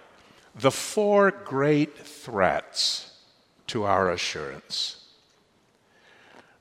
the 0.54 0.70
four 0.70 1.30
great 1.30 1.98
threats 1.98 3.10
to 3.68 3.84
our 3.84 4.10
assurance. 4.10 4.96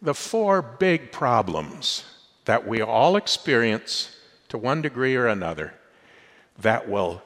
The 0.02 0.14
four 0.14 0.62
big 0.62 1.12
problems 1.12 2.04
that 2.46 2.68
we 2.68 2.82
all 2.82 3.16
experience 3.16 4.18
to 4.50 4.58
one 4.58 4.82
degree 4.82 5.16
or 5.16 5.28
another 5.28 5.74
that 6.58 6.90
will 6.90 7.22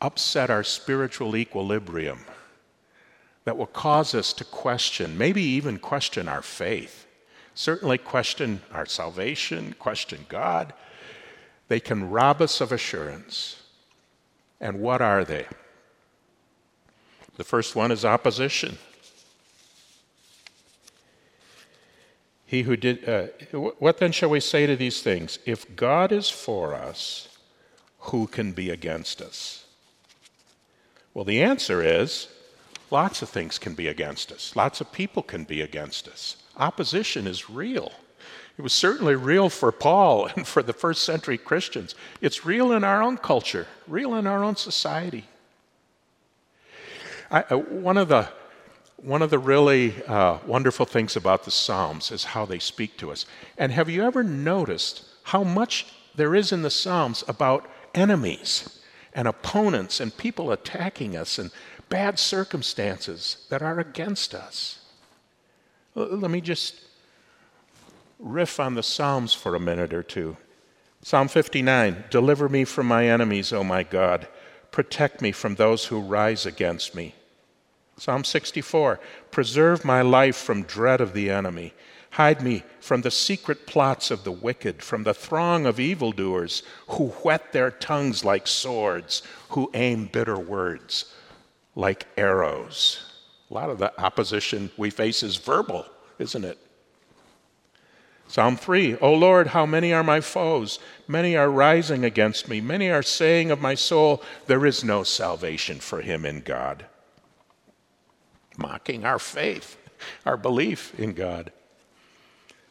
upset 0.00 0.50
our 0.50 0.64
spiritual 0.64 1.36
equilibrium, 1.36 2.20
that 3.44 3.56
will 3.56 3.66
cause 3.66 4.14
us 4.14 4.32
to 4.34 4.44
question, 4.44 5.16
maybe 5.16 5.42
even 5.42 5.78
question 5.78 6.28
our 6.28 6.42
faith, 6.42 7.06
certainly 7.54 7.98
question 7.98 8.60
our 8.72 8.86
salvation, 8.86 9.74
question 9.78 10.26
God. 10.28 10.72
They 11.68 11.80
can 11.80 12.10
rob 12.10 12.42
us 12.42 12.60
of 12.60 12.72
assurance. 12.72 13.62
And 14.64 14.80
what 14.80 15.02
are 15.02 15.24
they? 15.24 15.46
The 17.36 17.44
first 17.44 17.76
one 17.76 17.92
is 17.92 18.02
opposition. 18.02 18.78
He 22.46 22.62
who 22.62 22.74
did, 22.74 23.06
uh, 23.06 23.26
what 23.52 23.98
then 23.98 24.10
shall 24.10 24.30
we 24.30 24.40
say 24.40 24.66
to 24.66 24.74
these 24.74 25.02
things? 25.02 25.38
If 25.44 25.76
God 25.76 26.12
is 26.12 26.30
for 26.30 26.74
us, 26.74 27.28
who 27.98 28.26
can 28.26 28.52
be 28.52 28.70
against 28.70 29.20
us? 29.20 29.66
Well, 31.12 31.26
the 31.26 31.42
answer 31.42 31.82
is 31.82 32.28
lots 32.90 33.20
of 33.20 33.28
things 33.28 33.58
can 33.58 33.74
be 33.74 33.88
against 33.88 34.32
us, 34.32 34.56
lots 34.56 34.80
of 34.80 34.90
people 34.92 35.22
can 35.22 35.44
be 35.44 35.60
against 35.60 36.08
us. 36.08 36.36
Opposition 36.56 37.26
is 37.26 37.50
real. 37.50 37.92
It 38.56 38.62
was 38.62 38.72
certainly 38.72 39.16
real 39.16 39.48
for 39.48 39.72
Paul 39.72 40.26
and 40.36 40.46
for 40.46 40.62
the 40.62 40.72
first 40.72 41.02
century 41.02 41.38
Christians. 41.38 41.94
It's 42.20 42.44
real 42.44 42.72
in 42.72 42.84
our 42.84 43.02
own 43.02 43.16
culture, 43.16 43.66
real 43.86 44.14
in 44.14 44.26
our 44.26 44.44
own 44.44 44.56
society. 44.56 45.24
I, 47.30 47.44
uh, 47.50 47.56
one, 47.56 47.96
of 47.96 48.08
the, 48.08 48.28
one 48.96 49.22
of 49.22 49.30
the 49.30 49.38
really 49.38 49.94
uh, 50.04 50.38
wonderful 50.46 50.86
things 50.86 51.16
about 51.16 51.44
the 51.44 51.50
Psalms 51.50 52.12
is 52.12 52.24
how 52.24 52.46
they 52.46 52.58
speak 52.58 52.96
to 52.98 53.10
us. 53.10 53.26
And 53.58 53.72
have 53.72 53.88
you 53.88 54.04
ever 54.04 54.22
noticed 54.22 55.04
how 55.24 55.42
much 55.42 55.86
there 56.14 56.34
is 56.34 56.52
in 56.52 56.62
the 56.62 56.70
Psalms 56.70 57.24
about 57.26 57.68
enemies 57.94 58.80
and 59.14 59.26
opponents 59.26 60.00
and 60.00 60.16
people 60.16 60.52
attacking 60.52 61.16
us 61.16 61.38
and 61.38 61.50
bad 61.88 62.18
circumstances 62.18 63.46
that 63.48 63.62
are 63.62 63.80
against 63.80 64.34
us? 64.34 64.80
Let 65.94 66.30
me 66.30 66.40
just 66.40 66.74
riff 68.24 68.58
on 68.58 68.74
the 68.74 68.82
Psalms 68.82 69.34
for 69.34 69.54
a 69.54 69.60
minute 69.60 69.92
or 69.92 70.02
two. 70.02 70.36
Psalm 71.02 71.28
59 71.28 72.04
Deliver 72.10 72.48
me 72.48 72.64
from 72.64 72.86
my 72.86 73.06
enemies, 73.06 73.52
O 73.52 73.62
my 73.62 73.82
God. 73.82 74.26
Protect 74.70 75.20
me 75.20 75.30
from 75.30 75.54
those 75.54 75.84
who 75.84 76.00
rise 76.00 76.46
against 76.46 76.94
me. 76.94 77.14
Psalm 77.96 78.24
64 78.24 78.98
Preserve 79.30 79.84
my 79.84 80.02
life 80.02 80.36
from 80.36 80.62
dread 80.62 81.00
of 81.00 81.12
the 81.12 81.30
enemy. 81.30 81.74
Hide 82.12 82.42
me 82.42 82.62
from 82.80 83.02
the 83.02 83.10
secret 83.10 83.66
plots 83.66 84.10
of 84.10 84.24
the 84.24 84.32
wicked, 84.32 84.82
from 84.82 85.02
the 85.02 85.14
throng 85.14 85.66
of 85.66 85.80
evildoers 85.80 86.62
who 86.88 87.08
whet 87.08 87.52
their 87.52 87.72
tongues 87.72 88.24
like 88.24 88.46
swords, 88.46 89.22
who 89.50 89.70
aim 89.74 90.06
bitter 90.06 90.38
words 90.38 91.12
like 91.74 92.06
arrows. 92.16 93.04
A 93.50 93.54
lot 93.54 93.68
of 93.68 93.78
the 93.78 93.92
opposition 94.00 94.70
we 94.76 94.90
face 94.90 95.22
is 95.24 95.36
verbal, 95.36 95.86
isn't 96.18 96.44
it? 96.44 96.58
Psalm 98.26 98.56
3 98.56 98.96
O 98.96 99.12
Lord, 99.12 99.48
how 99.48 99.66
many 99.66 99.92
are 99.92 100.02
my 100.02 100.20
foes? 100.20 100.78
Many 101.06 101.36
are 101.36 101.50
rising 101.50 102.04
against 102.04 102.48
me. 102.48 102.60
Many 102.60 102.90
are 102.90 103.02
saying 103.02 103.50
of 103.50 103.60
my 103.60 103.74
soul, 103.74 104.22
There 104.46 104.66
is 104.66 104.82
no 104.82 105.02
salvation 105.02 105.78
for 105.78 106.00
him 106.00 106.24
in 106.24 106.40
God. 106.40 106.86
Mocking 108.56 109.04
our 109.04 109.18
faith, 109.18 109.76
our 110.24 110.36
belief 110.36 110.98
in 110.98 111.12
God. 111.12 111.52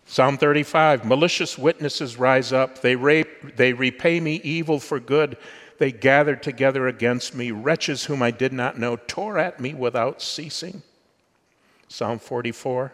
Psalm 0.05 0.37
35 0.37 1.05
Malicious 1.05 1.57
witnesses 1.57 2.17
rise 2.17 2.51
up. 2.51 2.81
They, 2.81 2.95
rape, 2.95 3.55
they 3.55 3.73
repay 3.73 4.19
me 4.19 4.41
evil 4.43 4.79
for 4.79 4.99
good. 4.99 5.37
They 5.77 5.91
gathered 5.91 6.43
together 6.43 6.87
against 6.87 7.35
me. 7.35 7.51
Wretches 7.51 8.05
whom 8.05 8.21
I 8.21 8.31
did 8.31 8.53
not 8.53 8.77
know 8.77 8.95
tore 8.95 9.37
at 9.37 9.59
me 9.59 9.73
without 9.73 10.21
ceasing. 10.21 10.83
Psalm 11.87 12.19
44 12.19 12.91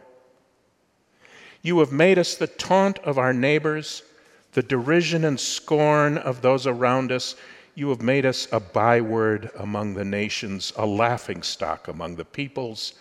you 1.62 1.80
have 1.80 1.92
made 1.92 2.18
us 2.18 2.36
the 2.36 2.48
taunt 2.48 3.00
of 3.00 3.18
our 3.18 3.34
neighbors, 3.34 4.04
the 4.54 4.64
derision 4.64 5.26
and 5.26 5.40
scorn 5.40 6.18
of 6.18 6.42
those 6.42 6.66
around 6.66 7.12
us. 7.12 7.36
You 7.76 7.90
have 7.90 8.02
made 8.02 8.26
us 8.26 8.48
a 8.52 8.60
byword 8.60 9.52
among 9.58 9.94
the 9.94 10.06
nations, 10.06 10.72
a 10.78 10.86
laughing 10.86 11.44
stock 11.44 11.88
among 11.88 12.16
the 12.16 12.26
peoples. 12.26 12.94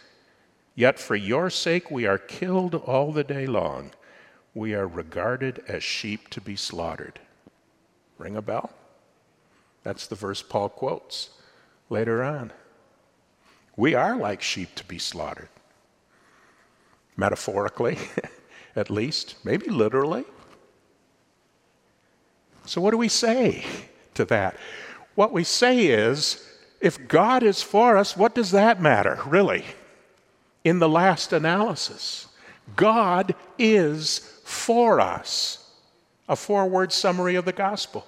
Yet 0.75 0.99
for 0.99 1.17
your 1.17 1.50
sake 1.50 1.91
we 1.91 2.07
are 2.07 2.19
killed 2.19 2.75
all 2.75 3.12
the 3.12 3.25
day 3.25 3.47
long. 3.47 3.93
We 4.55 4.75
are 4.75 4.87
regarded 4.88 5.62
as 5.69 5.85
sheep 5.85 6.29
to 6.31 6.41
be 6.41 6.57
slaughtered. 6.57 7.21
Ring 8.19 8.37
a 8.37 8.43
bell? 8.43 8.71
That's 9.85 10.09
the 10.09 10.17
verse 10.17 10.43
Paul 10.43 10.69
quotes 10.69 11.30
later 11.89 12.25
on. 12.25 12.52
We 13.76 13.95
are 13.95 14.17
like 14.17 14.43
sheep 14.43 14.75
to 14.75 14.85
be 14.85 14.99
slaughtered. 14.99 15.49
Metaphorically. 17.17 17.99
at 18.76 18.91
least, 18.91 19.37
maybe 19.45 19.69
literally. 19.71 20.25
So, 22.65 22.81
what 22.81 22.91
do 22.91 22.99
we 22.99 23.09
say 23.09 23.65
to 24.15 24.25
that? 24.26 24.57
What 25.15 25.33
we 25.33 25.45
say 25.45 25.87
is 25.87 26.47
if 26.81 27.09
God 27.09 27.43
is 27.43 27.63
for 27.63 27.97
us, 27.97 28.17
what 28.17 28.35
does 28.35 28.50
that 28.52 28.81
matter, 28.81 29.19
really? 29.26 29.65
In 30.65 30.78
the 30.78 30.89
last 30.89 31.33
analysis, 31.33 32.26
God 32.76 33.35
is 33.59 34.41
for 34.45 35.00
us. 35.00 35.65
A 36.28 36.37
four 36.37 36.69
word 36.69 36.93
summary 36.93 37.37
of 37.37 37.47
the 37.47 37.52
gospel. 37.52 38.07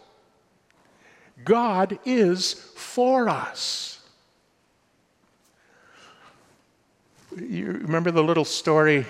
God 1.43 1.99
is 2.05 2.53
for 2.53 3.29
us. 3.29 3.99
You 7.35 7.67
remember 7.67 8.11
the 8.11 8.23
little 8.23 8.45
story 8.45 9.07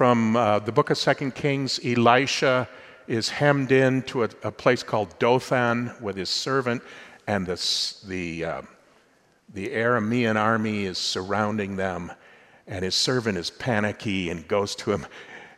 from 0.00 0.34
uh, 0.34 0.58
the 0.58 0.72
book 0.72 0.88
of 0.88 0.96
Second 0.96 1.34
Kings, 1.34 1.78
Elisha 1.84 2.66
is 3.06 3.28
hemmed 3.28 3.70
in 3.70 4.00
to 4.04 4.24
a, 4.24 4.30
a 4.42 4.50
place 4.50 4.82
called 4.82 5.14
Dothan 5.18 5.92
with 6.00 6.16
his 6.16 6.30
servant, 6.30 6.82
and 7.26 7.46
the, 7.46 7.94
the, 8.06 8.44
uh, 8.46 8.62
the 9.52 9.68
Aramean 9.68 10.36
army 10.36 10.86
is 10.86 10.96
surrounding 10.96 11.76
them, 11.76 12.10
and 12.66 12.82
his 12.82 12.94
servant 12.94 13.36
is 13.36 13.50
panicky 13.50 14.30
and 14.30 14.48
goes 14.48 14.74
to 14.76 14.90
him. 14.90 15.06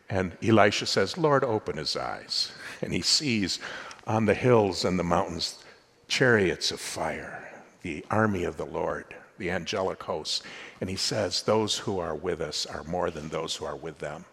And 0.09 0.35
Elisha 0.43 0.87
says, 0.87 1.17
Lord, 1.17 1.45
open 1.45 1.77
his 1.77 1.95
eyes. 1.95 2.51
And 2.81 2.91
he 2.91 3.01
sees 3.01 3.59
on 4.05 4.25
the 4.25 4.33
hills 4.33 4.83
and 4.83 4.99
the 4.99 5.05
mountains 5.05 5.63
chariots 6.09 6.69
of 6.69 6.81
fire, 6.81 7.49
the 7.81 8.05
army 8.11 8.43
of 8.43 8.57
the 8.57 8.65
Lord 8.65 9.15
the 9.37 9.49
angelic 9.49 10.01
hosts. 10.03 10.43
And 10.81 10.89
he 10.89 10.95
says, 10.95 11.41
Those 11.41 11.79
who 11.79 11.99
are 11.99 12.15
with 12.15 12.41
us 12.41 12.65
are 12.65 12.83
more 12.83 13.09
than 13.11 13.29
those 13.29 13.55
who 13.55 13.65
are 13.65 13.75
with 13.75 13.99
them. 13.99 14.25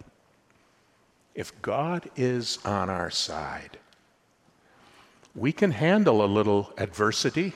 If 1.35 1.61
God 1.63 2.11
is 2.17 2.59
on 2.65 2.91
our 2.91 3.11
side, 3.11 3.79
we 5.35 5.53
can 5.53 5.71
handle 5.71 6.25
a 6.25 6.27
little 6.27 6.73
adversity, 6.77 7.53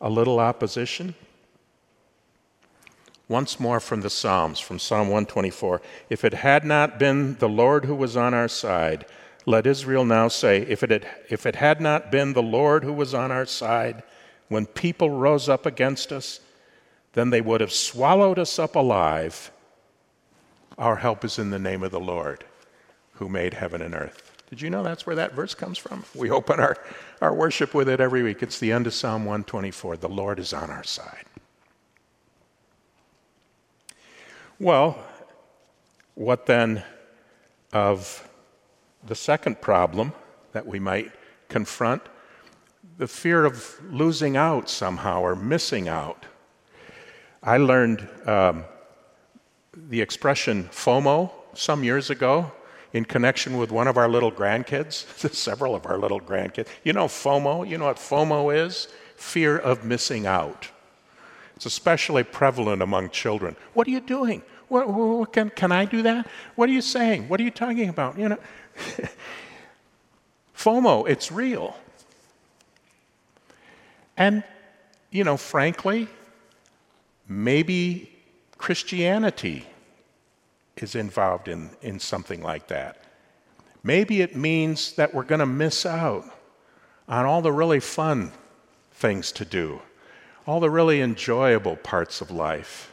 a 0.00 0.08
little 0.08 0.38
opposition. 0.38 1.14
Once 3.28 3.60
more 3.60 3.80
from 3.80 4.00
the 4.00 4.08
Psalms, 4.08 4.58
from 4.58 4.78
Psalm 4.78 5.08
124 5.08 5.82
If 6.08 6.24
it 6.24 6.34
had 6.34 6.64
not 6.64 6.98
been 6.98 7.34
the 7.36 7.48
Lord 7.48 7.84
who 7.84 7.94
was 7.94 8.16
on 8.16 8.32
our 8.32 8.48
side, 8.48 9.04
let 9.44 9.66
Israel 9.66 10.04
now 10.04 10.28
say, 10.28 10.58
if 10.62 10.82
it, 10.82 10.90
had, 10.90 11.06
if 11.28 11.46
it 11.46 11.56
had 11.56 11.80
not 11.80 12.10
been 12.10 12.32
the 12.32 12.42
Lord 12.42 12.84
who 12.84 12.92
was 12.92 13.14
on 13.14 13.32
our 13.32 13.46
side, 13.46 14.02
when 14.48 14.66
people 14.66 15.10
rose 15.10 15.48
up 15.48 15.66
against 15.66 16.12
us, 16.12 16.40
then 17.12 17.30
they 17.30 17.40
would 17.40 17.60
have 17.60 17.72
swallowed 17.72 18.38
us 18.38 18.58
up 18.58 18.76
alive. 18.76 19.50
Our 20.76 20.96
help 20.96 21.24
is 21.24 21.38
in 21.38 21.50
the 21.50 21.58
name 21.58 21.82
of 21.82 21.90
the 21.90 22.00
Lord 22.00 22.44
who 23.14 23.28
made 23.28 23.54
heaven 23.54 23.82
and 23.82 23.94
earth. 23.94 24.32
Did 24.48 24.62
you 24.62 24.70
know 24.70 24.82
that's 24.82 25.06
where 25.06 25.16
that 25.16 25.34
verse 25.34 25.54
comes 25.54 25.76
from? 25.76 26.04
We 26.14 26.30
open 26.30 26.58
our, 26.58 26.76
our 27.20 27.34
worship 27.34 27.74
with 27.74 27.88
it 27.88 28.00
every 28.00 28.22
week. 28.22 28.42
It's 28.42 28.58
the 28.58 28.72
end 28.72 28.86
of 28.86 28.94
Psalm 28.94 29.24
124. 29.24 29.98
The 29.98 30.08
Lord 30.08 30.38
is 30.38 30.52
on 30.52 30.70
our 30.70 30.84
side. 30.84 31.24
Well, 34.58 34.98
what 36.14 36.46
then 36.46 36.82
of 37.72 38.28
the 39.06 39.14
second 39.14 39.60
problem 39.60 40.12
that 40.52 40.66
we 40.66 40.78
might 40.80 41.12
confront? 41.48 42.02
The 42.98 43.06
fear 43.06 43.44
of 43.44 43.80
losing 43.92 44.36
out 44.36 44.68
somehow 44.68 45.22
or 45.22 45.36
missing 45.36 45.88
out. 45.88 46.26
I 47.42 47.56
learned 47.56 48.06
um, 48.26 48.64
the 49.72 50.00
expression 50.00 50.64
FOMO 50.72 51.30
some 51.54 51.84
years 51.84 52.10
ago 52.10 52.52
in 52.92 53.04
connection 53.04 53.56
with 53.56 53.70
one 53.70 53.86
of 53.86 53.96
our 53.96 54.08
little 54.08 54.32
grandkids, 54.32 55.06
several 55.34 55.76
of 55.76 55.86
our 55.86 55.96
little 55.96 56.20
grandkids. 56.20 56.66
You 56.82 56.92
know 56.92 57.06
FOMO? 57.06 57.68
You 57.68 57.78
know 57.78 57.84
what 57.84 57.98
FOMO 57.98 58.54
is? 58.54 58.88
Fear 59.16 59.58
of 59.58 59.84
missing 59.84 60.26
out. 60.26 60.68
It's 61.54 61.66
especially 61.66 62.24
prevalent 62.24 62.82
among 62.82 63.10
children. 63.10 63.54
What 63.74 63.86
are 63.86 63.90
you 63.90 64.00
doing? 64.00 64.42
What, 64.68 64.88
what, 64.92 65.32
can, 65.32 65.50
can 65.50 65.72
I 65.72 65.84
do 65.84 66.02
that? 66.02 66.26
What 66.56 66.68
are 66.68 66.72
you 66.72 66.82
saying? 66.82 67.28
What 67.28 67.40
are 67.40 67.42
you 67.44 67.50
talking 67.50 67.88
about? 67.88 68.18
You 68.18 68.30
know, 68.30 68.38
FOMO, 70.56 71.08
it's 71.08 71.30
real. 71.30 71.76
And, 74.18 74.42
you 75.10 75.22
know, 75.22 75.36
frankly, 75.36 76.08
maybe 77.28 78.12
Christianity 78.58 79.64
is 80.76 80.96
involved 80.96 81.46
in, 81.46 81.70
in 81.80 82.00
something 82.00 82.42
like 82.42 82.66
that. 82.66 83.04
Maybe 83.84 84.20
it 84.20 84.34
means 84.34 84.92
that 84.94 85.14
we're 85.14 85.22
going 85.22 85.38
to 85.38 85.46
miss 85.46 85.86
out 85.86 86.24
on 87.08 87.24
all 87.24 87.40
the 87.40 87.52
really 87.52 87.78
fun 87.80 88.32
things 88.92 89.30
to 89.32 89.44
do, 89.44 89.80
all 90.46 90.58
the 90.58 90.68
really 90.68 91.00
enjoyable 91.00 91.76
parts 91.76 92.20
of 92.20 92.32
life. 92.32 92.92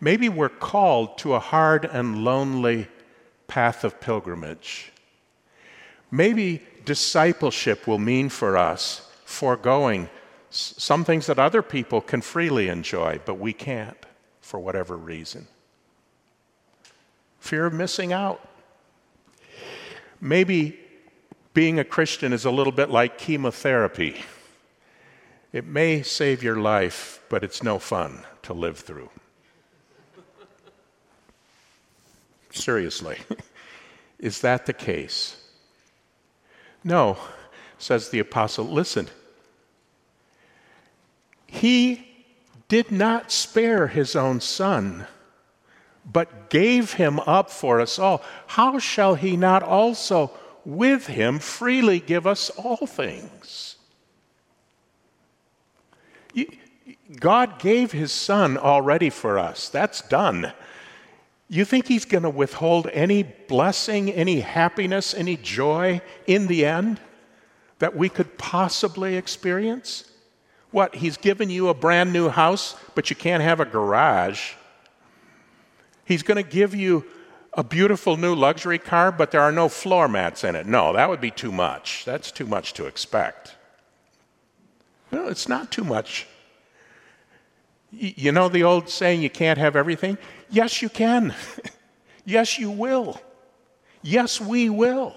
Maybe 0.00 0.28
we're 0.28 0.48
called 0.48 1.16
to 1.18 1.34
a 1.34 1.38
hard 1.38 1.84
and 1.84 2.24
lonely 2.24 2.88
path 3.46 3.84
of 3.84 4.00
pilgrimage. 4.00 4.90
Maybe 6.10 6.60
discipleship 6.84 7.86
will 7.86 8.00
mean 8.00 8.28
for 8.28 8.56
us 8.56 9.08
foregoing 9.24 10.08
some 10.54 11.04
things 11.04 11.26
that 11.26 11.38
other 11.38 11.62
people 11.62 12.00
can 12.00 12.20
freely 12.20 12.68
enjoy, 12.68 13.20
but 13.24 13.34
we 13.34 13.52
can't 13.52 13.96
for 14.40 14.60
whatever 14.60 14.96
reason. 14.96 15.48
Fear 17.40 17.66
of 17.66 17.74
missing 17.74 18.12
out. 18.12 18.40
Maybe 20.20 20.78
being 21.54 21.78
a 21.78 21.84
Christian 21.84 22.32
is 22.32 22.44
a 22.44 22.50
little 22.50 22.72
bit 22.72 22.88
like 22.88 23.18
chemotherapy. 23.18 24.22
It 25.52 25.66
may 25.66 26.02
save 26.02 26.42
your 26.42 26.56
life, 26.56 27.20
but 27.28 27.42
it's 27.42 27.62
no 27.62 27.78
fun 27.78 28.24
to 28.42 28.52
live 28.52 28.78
through. 28.78 29.10
Seriously, 32.50 33.18
is 34.20 34.40
that 34.42 34.66
the 34.66 34.72
case? 34.72 35.36
No, 36.84 37.18
says 37.78 38.10
the 38.10 38.20
apostle. 38.20 38.66
Listen, 38.66 39.08
he 41.46 42.06
did 42.68 42.90
not 42.90 43.30
spare 43.30 43.86
his 43.86 44.16
own 44.16 44.40
son, 44.40 45.06
but 46.10 46.50
gave 46.50 46.94
him 46.94 47.20
up 47.20 47.50
for 47.50 47.80
us 47.80 47.98
all. 47.98 48.22
How 48.46 48.78
shall 48.78 49.14
he 49.14 49.36
not 49.36 49.62
also 49.62 50.30
with 50.64 51.06
him 51.06 51.38
freely 51.38 52.00
give 52.00 52.26
us 52.26 52.50
all 52.50 52.86
things? 52.86 53.76
God 57.20 57.58
gave 57.58 57.92
his 57.92 58.12
son 58.12 58.56
already 58.56 59.10
for 59.10 59.38
us. 59.38 59.68
That's 59.68 60.00
done. 60.02 60.52
You 61.48 61.64
think 61.64 61.86
he's 61.86 62.06
going 62.06 62.22
to 62.22 62.30
withhold 62.30 62.88
any 62.92 63.22
blessing, 63.22 64.10
any 64.10 64.40
happiness, 64.40 65.14
any 65.14 65.36
joy 65.36 66.00
in 66.26 66.46
the 66.46 66.64
end 66.64 67.00
that 67.78 67.94
we 67.94 68.08
could 68.08 68.38
possibly 68.38 69.16
experience? 69.16 70.10
What, 70.74 70.96
he's 70.96 71.16
given 71.16 71.50
you 71.50 71.68
a 71.68 71.74
brand 71.74 72.12
new 72.12 72.28
house, 72.28 72.74
but 72.96 73.08
you 73.08 73.14
can't 73.14 73.44
have 73.44 73.60
a 73.60 73.64
garage. 73.64 74.54
He's 76.04 76.24
going 76.24 76.42
to 76.42 76.50
give 76.50 76.74
you 76.74 77.04
a 77.52 77.62
beautiful 77.62 78.16
new 78.16 78.34
luxury 78.34 78.80
car, 78.80 79.12
but 79.12 79.30
there 79.30 79.40
are 79.40 79.52
no 79.52 79.68
floor 79.68 80.08
mats 80.08 80.42
in 80.42 80.56
it. 80.56 80.66
No, 80.66 80.92
that 80.92 81.08
would 81.08 81.20
be 81.20 81.30
too 81.30 81.52
much. 81.52 82.04
That's 82.04 82.32
too 82.32 82.46
much 82.46 82.72
to 82.72 82.86
expect. 82.86 83.54
No, 85.12 85.28
it's 85.28 85.48
not 85.48 85.70
too 85.70 85.84
much. 85.84 86.26
You 87.92 88.32
know 88.32 88.48
the 88.48 88.64
old 88.64 88.88
saying, 88.88 89.22
you 89.22 89.30
can't 89.30 89.60
have 89.60 89.76
everything? 89.76 90.18
Yes, 90.50 90.82
you 90.82 90.88
can. 90.88 91.36
yes, 92.24 92.58
you 92.58 92.72
will. 92.72 93.20
Yes, 94.02 94.40
we 94.40 94.70
will. 94.70 95.14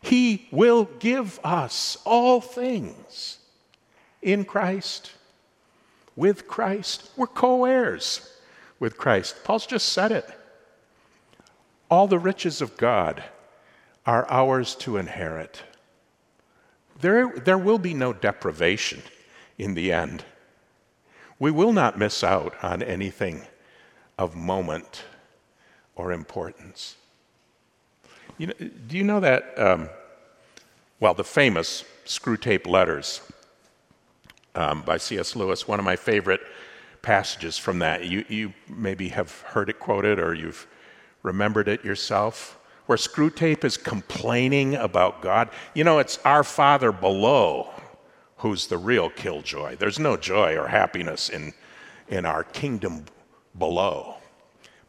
He 0.00 0.48
will 0.50 0.86
give 0.98 1.38
us 1.44 1.98
all 2.06 2.40
things 2.40 3.40
in 4.24 4.44
Christ, 4.44 5.12
with 6.16 6.48
Christ. 6.48 7.10
We're 7.16 7.28
co 7.28 7.64
heirs 7.64 8.28
with 8.80 8.96
Christ. 8.96 9.44
Paul's 9.44 9.66
just 9.66 9.90
said 9.90 10.10
it. 10.10 10.28
All 11.90 12.08
the 12.08 12.18
riches 12.18 12.60
of 12.60 12.76
God 12.76 13.22
are 14.06 14.26
ours 14.28 14.74
to 14.76 14.96
inherit. 14.96 15.62
There, 17.00 17.32
there 17.36 17.58
will 17.58 17.78
be 17.78 17.94
no 17.94 18.12
deprivation 18.12 19.02
in 19.58 19.74
the 19.74 19.92
end. 19.92 20.24
We 21.38 21.50
will 21.50 21.72
not 21.72 21.98
miss 21.98 22.24
out 22.24 22.54
on 22.62 22.82
anything 22.82 23.42
of 24.18 24.34
moment 24.34 25.04
or 25.96 26.12
importance. 26.12 26.96
You 28.38 28.48
know, 28.48 28.54
do 28.88 28.96
you 28.96 29.04
know 29.04 29.20
that, 29.20 29.58
um, 29.58 29.88
well, 31.00 31.14
the 31.14 31.24
famous 31.24 31.84
Screwtape 32.06 32.66
Letters 32.66 33.20
um, 34.54 34.82
by 34.82 34.96
C.S. 34.96 35.36
Lewis, 35.36 35.66
one 35.66 35.78
of 35.78 35.84
my 35.84 35.96
favorite 35.96 36.40
passages 37.02 37.58
from 37.58 37.80
that. 37.80 38.04
You, 38.04 38.24
you 38.28 38.52
maybe 38.68 39.08
have 39.10 39.40
heard 39.40 39.68
it 39.68 39.78
quoted 39.78 40.18
or 40.18 40.34
you've 40.34 40.66
remembered 41.22 41.68
it 41.68 41.84
yourself 41.84 42.58
where 42.86 42.98
Screwtape 42.98 43.64
is 43.64 43.76
complaining 43.76 44.74
about 44.74 45.22
God. 45.22 45.48
You 45.74 45.84
know, 45.84 45.98
it's 45.98 46.18
our 46.24 46.44
Father 46.44 46.92
below 46.92 47.70
who's 48.38 48.66
the 48.66 48.78
real 48.78 49.08
killjoy. 49.08 49.76
There's 49.76 49.98
no 49.98 50.16
joy 50.16 50.56
or 50.56 50.68
happiness 50.68 51.30
in, 51.30 51.54
in 52.08 52.26
our 52.26 52.44
kingdom 52.44 53.06
below. 53.58 54.16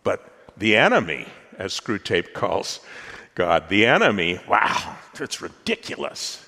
But 0.03 0.51
the 0.57 0.75
enemy, 0.75 1.25
as 1.57 1.79
Screwtape 1.79 2.33
calls 2.33 2.81
God, 3.33 3.67
the 3.67 3.85
enemy, 3.85 4.39
wow, 4.47 4.97
it's 5.19 5.41
ridiculous. 5.41 6.44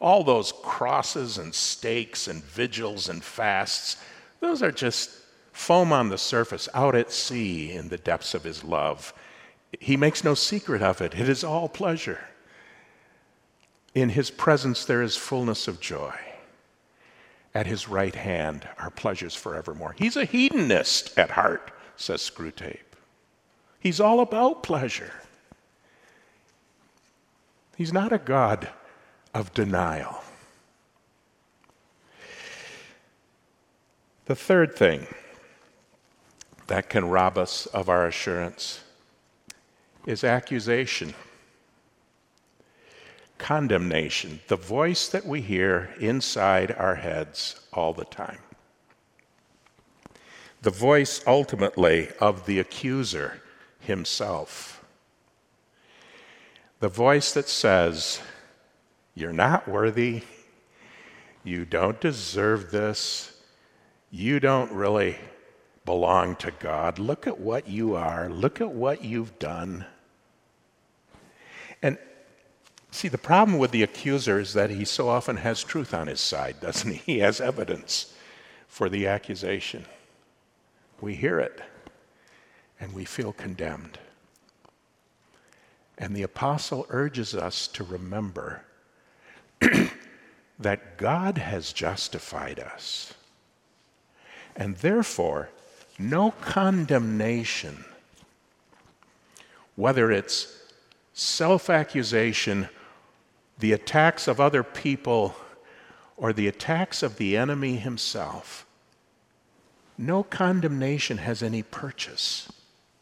All 0.00 0.22
those 0.22 0.52
crosses 0.62 1.38
and 1.38 1.54
stakes 1.54 2.28
and 2.28 2.42
vigils 2.44 3.08
and 3.08 3.22
fasts, 3.22 3.96
those 4.40 4.62
are 4.62 4.70
just 4.70 5.10
foam 5.52 5.92
on 5.92 6.08
the 6.08 6.18
surface, 6.18 6.68
out 6.72 6.94
at 6.94 7.10
sea 7.10 7.72
in 7.72 7.88
the 7.88 7.98
depths 7.98 8.34
of 8.34 8.44
his 8.44 8.62
love. 8.62 9.12
He 9.80 9.96
makes 9.96 10.22
no 10.22 10.34
secret 10.34 10.82
of 10.82 11.00
it. 11.00 11.18
It 11.18 11.28
is 11.28 11.42
all 11.42 11.68
pleasure. 11.68 12.20
In 13.94 14.10
his 14.10 14.30
presence, 14.30 14.84
there 14.84 15.02
is 15.02 15.16
fullness 15.16 15.66
of 15.66 15.80
joy. 15.80 16.14
At 17.54 17.66
his 17.66 17.88
right 17.88 18.14
hand 18.14 18.68
are 18.78 18.90
pleasures 18.90 19.34
forevermore. 19.34 19.96
He's 19.98 20.16
a 20.16 20.24
hedonist 20.24 21.18
at 21.18 21.30
heart, 21.30 21.72
says 21.96 22.20
Screwtape. 22.20 22.78
He's 23.80 24.00
all 24.00 24.20
about 24.20 24.62
pleasure. 24.62 25.12
He's 27.76 27.92
not 27.92 28.12
a 28.12 28.18
God 28.18 28.68
of 29.34 29.52
denial. 29.54 30.22
The 34.26 34.36
third 34.36 34.74
thing 34.74 35.06
that 36.66 36.90
can 36.90 37.08
rob 37.08 37.38
us 37.38 37.66
of 37.66 37.88
our 37.88 38.06
assurance 38.06 38.80
is 40.06 40.22
accusation, 40.22 41.14
condemnation, 43.38 44.40
the 44.48 44.56
voice 44.56 45.08
that 45.08 45.26
we 45.26 45.40
hear 45.40 45.94
inside 45.98 46.70
our 46.72 46.96
heads 46.96 47.60
all 47.72 47.92
the 47.92 48.04
time. 48.04 48.38
The 50.60 50.70
voice 50.70 51.22
ultimately 51.26 52.08
of 52.20 52.46
the 52.46 52.58
accuser 52.58 53.40
himself. 53.80 54.84
The 56.80 56.88
voice 56.88 57.32
that 57.32 57.48
says, 57.48 58.20
You're 59.18 59.32
not 59.32 59.66
worthy. 59.66 60.22
You 61.42 61.64
don't 61.64 62.00
deserve 62.00 62.70
this. 62.70 63.36
You 64.12 64.38
don't 64.38 64.70
really 64.70 65.18
belong 65.84 66.36
to 66.36 66.52
God. 66.52 67.00
Look 67.00 67.26
at 67.26 67.40
what 67.40 67.66
you 67.66 67.96
are. 67.96 68.28
Look 68.28 68.60
at 68.60 68.70
what 68.70 69.02
you've 69.02 69.36
done. 69.40 69.86
And 71.82 71.98
see, 72.92 73.08
the 73.08 73.18
problem 73.18 73.58
with 73.58 73.72
the 73.72 73.82
accuser 73.82 74.38
is 74.38 74.52
that 74.52 74.70
he 74.70 74.84
so 74.84 75.08
often 75.08 75.38
has 75.38 75.64
truth 75.64 75.92
on 75.92 76.06
his 76.06 76.20
side, 76.20 76.60
doesn't 76.60 76.88
he? 76.88 76.98
He 77.14 77.18
has 77.18 77.40
evidence 77.40 78.14
for 78.68 78.88
the 78.88 79.08
accusation. 79.08 79.84
We 81.00 81.16
hear 81.16 81.40
it 81.40 81.60
and 82.78 82.92
we 82.92 83.04
feel 83.04 83.32
condemned. 83.32 83.98
And 86.00 86.14
the 86.14 86.22
apostle 86.22 86.86
urges 86.88 87.34
us 87.34 87.66
to 87.66 87.82
remember 87.82 88.62
that 90.58 90.96
God 90.96 91.38
has 91.38 91.72
justified 91.72 92.58
us. 92.58 93.14
And 94.56 94.76
therefore, 94.76 95.50
no 95.98 96.32
condemnation, 96.32 97.84
whether 99.76 100.10
it's 100.10 100.56
self 101.12 101.70
accusation, 101.70 102.68
the 103.58 103.72
attacks 103.72 104.28
of 104.28 104.40
other 104.40 104.62
people, 104.62 105.34
or 106.16 106.32
the 106.32 106.48
attacks 106.48 107.02
of 107.02 107.16
the 107.16 107.36
enemy 107.36 107.76
himself, 107.76 108.66
no 109.96 110.22
condemnation 110.22 111.18
has 111.18 111.42
any 111.42 111.62
purchase 111.62 112.48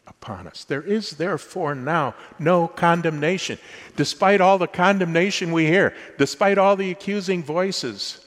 upon 0.06 0.46
us. 0.46 0.64
There 0.64 0.82
is 0.82 1.12
therefore 1.12 1.74
now 1.74 2.14
no 2.38 2.68
condemnation. 2.68 3.58
Despite 3.96 4.40
all 4.40 4.58
the 4.58 4.66
condemnation 4.66 5.52
we 5.52 5.66
hear, 5.66 5.94
despite 6.18 6.58
all 6.58 6.76
the 6.76 6.90
accusing 6.90 7.42
voices, 7.42 8.24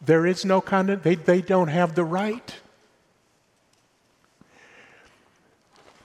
there 0.00 0.26
is 0.26 0.44
no 0.44 0.60
condemnation. 0.60 1.02
They, 1.04 1.40
they 1.40 1.42
don't 1.42 1.68
have 1.68 1.94
the 1.94 2.04
right. 2.04 2.54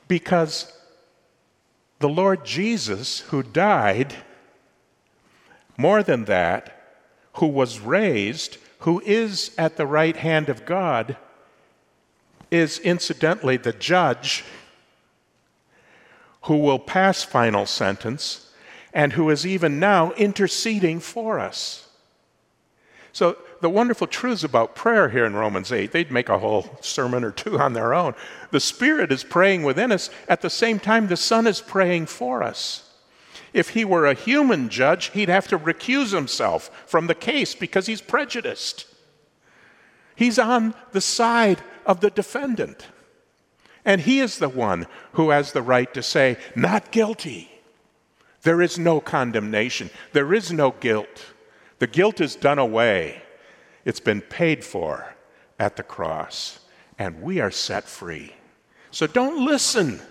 Because 0.08 0.72
the 2.00 2.10
Lord 2.10 2.46
Jesus, 2.46 3.22
who 3.22 3.42
died, 3.42 4.14
more 5.78 6.04
than 6.04 6.26
that, 6.26 6.72
who 7.34 7.48
was 7.48 7.80
raised, 7.80 8.58
who 8.80 9.02
is 9.06 9.52
at 9.58 9.78
the 9.78 9.88
right 9.88 10.16
hand 10.16 10.50
of 10.50 10.66
God, 10.66 11.18
is 12.52 12.80
incidentally 12.80 13.58
the 13.58 13.74
judge 13.74 14.44
who 16.46 16.58
will 16.58 16.80
pass 16.80 17.24
final 17.24 17.66
sentence 17.66 18.52
and 18.94 19.14
who 19.14 19.30
is 19.30 19.46
even 19.46 19.80
now 19.80 20.12
interceding 20.14 21.00
for 21.00 21.40
us. 21.40 21.88
So, 23.12 23.38
the 23.62 23.70
wonderful 23.70 24.08
truths 24.08 24.44
about 24.44 24.76
prayer 24.76 25.10
here 25.10 25.26
in 25.26 25.34
Romans 25.34 25.72
8, 25.72 25.92
they'd 25.92 26.12
make 26.12 26.30
a 26.30 26.38
whole 26.38 26.78
sermon 26.82 27.24
or 27.24 27.32
two 27.32 27.58
on 27.58 27.74
their 27.74 27.94
own. 27.94 28.14
The 28.52 28.60
Spirit 28.60 29.12
is 29.12 29.24
praying 29.24 29.64
within 29.64 29.92
us. 29.92 30.10
At 30.28 30.42
the 30.42 30.50
same 30.50 30.80
time, 30.80 31.08
the 31.08 31.18
Son 31.18 31.48
is 31.48 31.62
praying 31.62 32.08
for 32.08 32.44
us. 32.44 32.92
If 33.54 33.70
he 33.70 33.86
were 33.86 34.06
a 34.06 34.14
human 34.14 34.70
judge, 34.70 35.12
he'd 35.12 35.30
have 35.30 35.48
to 35.48 35.58
recuse 35.58 36.14
himself 36.14 36.70
from 36.86 37.08
the 37.08 37.16
case 37.16 37.56
because 37.56 37.86
he's 37.88 38.02
prejudiced. 38.02 38.86
He's 40.16 40.38
on 40.38 40.76
the 40.92 41.02
side 41.02 41.62
of 41.86 42.02
the 42.02 42.10
defendant. 42.10 42.88
And 43.86 44.02
he 44.02 44.20
is 44.20 44.40
the 44.40 44.50
one 44.50 44.88
who 45.14 45.30
has 45.30 45.52
the 45.52 45.62
right 45.62 45.94
to 45.94 46.02
say, 46.02 46.38
not 46.56 46.92
guilty. 46.92 47.52
There 48.42 48.62
is 48.62 48.78
no 48.78 49.00
condemnation, 49.00 49.90
there 50.14 50.34
is 50.34 50.52
no 50.52 50.72
guilt. 50.72 51.26
The 51.80 51.88
guilt 51.88 52.22
is 52.22 52.36
done 52.36 52.60
away, 52.60 53.22
it's 53.84 54.00
been 54.00 54.22
paid 54.22 54.64
for 54.64 55.16
at 55.60 55.76
the 55.76 55.84
cross, 55.84 56.60
and 56.98 57.22
we 57.22 57.40
are 57.40 57.52
set 57.52 57.86
free. 57.86 58.34
So 58.92 59.08
don't 59.08 59.46
listen 59.46 60.02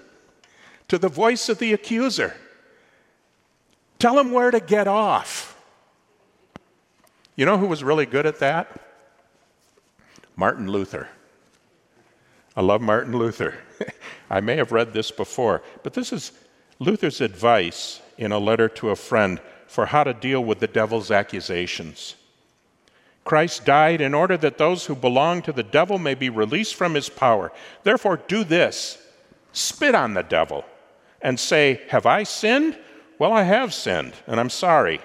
to 0.88 0.98
the 0.98 1.08
voice 1.08 1.48
of 1.48 1.58
the 1.58 1.72
accuser. 1.72 2.34
Tell 3.98 4.18
him 4.18 4.32
where 4.32 4.50
to 4.50 4.60
get 4.60 4.86
off. 4.86 5.58
You 7.36 7.46
know 7.46 7.56
who 7.56 7.66
was 7.66 7.82
really 7.82 8.06
good 8.06 8.26
at 8.26 8.40
that? 8.40 8.80
Martin 10.36 10.68
Luther. 10.68 11.08
I 12.56 12.62
love 12.62 12.80
Martin 12.80 13.16
Luther. 13.16 13.54
I 14.30 14.40
may 14.40 14.56
have 14.56 14.72
read 14.72 14.92
this 14.92 15.10
before, 15.10 15.62
but 15.82 15.94
this 15.94 16.12
is 16.12 16.32
Luther's 16.78 17.20
advice 17.20 18.00
in 18.16 18.32
a 18.32 18.38
letter 18.38 18.68
to 18.68 18.90
a 18.90 18.96
friend 18.96 19.40
for 19.66 19.86
how 19.86 20.04
to 20.04 20.14
deal 20.14 20.42
with 20.44 20.60
the 20.60 20.66
devil's 20.66 21.10
accusations. 21.10 22.14
Christ 23.24 23.64
died 23.64 24.00
in 24.00 24.14
order 24.14 24.36
that 24.36 24.58
those 24.58 24.86
who 24.86 24.94
belong 24.94 25.42
to 25.42 25.52
the 25.52 25.62
devil 25.62 25.98
may 25.98 26.14
be 26.14 26.28
released 26.28 26.74
from 26.74 26.94
his 26.94 27.08
power. 27.08 27.50
Therefore, 27.82 28.18
do 28.18 28.44
this 28.44 28.98
spit 29.52 29.94
on 29.94 30.14
the 30.14 30.22
devil 30.22 30.64
and 31.22 31.40
say, 31.40 31.80
Have 31.88 32.06
I 32.06 32.22
sinned? 32.22 32.78
Well, 33.18 33.32
I 33.32 33.44
have 33.44 33.72
sinned, 33.72 34.12
and 34.26 34.38
I'm 34.38 34.50
sorry. 34.50 35.00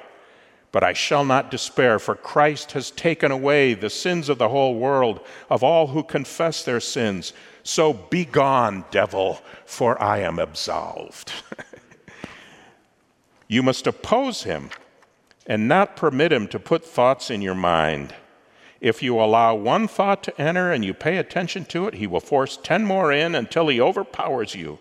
But 0.71 0.83
I 0.83 0.93
shall 0.93 1.25
not 1.25 1.49
despair, 1.49 1.97
for 1.97 2.15
Christ 2.15 2.73
has 2.73 2.91
taken 2.91 3.31
away 3.31 3.73
the 3.73 3.89
sins 3.89 4.29
of 4.29 4.37
the 4.37 4.49
whole 4.49 4.75
world, 4.75 5.19
of 5.49 5.63
all 5.63 5.87
who 5.87 6.03
confess 6.03 6.63
their 6.63 6.79
sins. 6.79 7.33
So 7.63 7.93
be 7.93 8.23
gone, 8.25 8.85
devil, 8.91 9.41
for 9.65 10.01
I 10.01 10.19
am 10.19 10.37
absolved. 10.37 11.31
you 13.47 13.63
must 13.63 13.87
oppose 13.87 14.43
him 14.43 14.69
and 15.47 15.67
not 15.67 15.95
permit 15.95 16.31
him 16.31 16.47
to 16.49 16.59
put 16.59 16.85
thoughts 16.85 17.31
in 17.31 17.41
your 17.41 17.55
mind. 17.55 18.13
If 18.79 19.01
you 19.01 19.19
allow 19.19 19.55
one 19.55 19.87
thought 19.87 20.23
to 20.23 20.41
enter 20.41 20.71
and 20.71 20.85
you 20.85 20.93
pay 20.93 21.17
attention 21.17 21.65
to 21.65 21.87
it, 21.87 21.95
he 21.95 22.05
will 22.07 22.19
force 22.19 22.57
10 22.61 22.85
more 22.85 23.11
in 23.11 23.33
until 23.33 23.67
he 23.67 23.81
overpowers 23.81 24.53
you. 24.53 24.79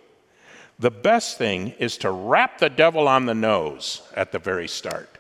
The 0.78 0.90
best 0.90 1.38
thing 1.38 1.74
is 1.78 1.96
to 1.98 2.10
rap 2.10 2.58
the 2.58 2.70
devil 2.70 3.08
on 3.08 3.26
the 3.26 3.34
nose 3.34 4.02
at 4.14 4.30
the 4.30 4.38
very 4.38 4.68
start. 4.68 5.17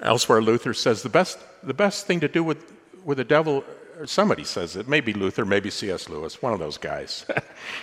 Elsewhere, 0.00 0.42
Luther 0.42 0.74
says 0.74 1.02
the 1.02 1.08
best, 1.08 1.38
the 1.62 1.74
best 1.74 2.06
thing 2.06 2.20
to 2.20 2.28
do 2.28 2.42
with, 2.42 2.72
with 3.04 3.18
the 3.18 3.24
devil, 3.24 3.64
somebody 4.06 4.44
says 4.44 4.76
it, 4.76 4.88
maybe 4.88 5.12
Luther, 5.12 5.44
maybe 5.44 5.70
C.S. 5.70 6.08
Lewis, 6.08 6.42
one 6.42 6.52
of 6.52 6.58
those 6.58 6.78
guys. 6.78 7.24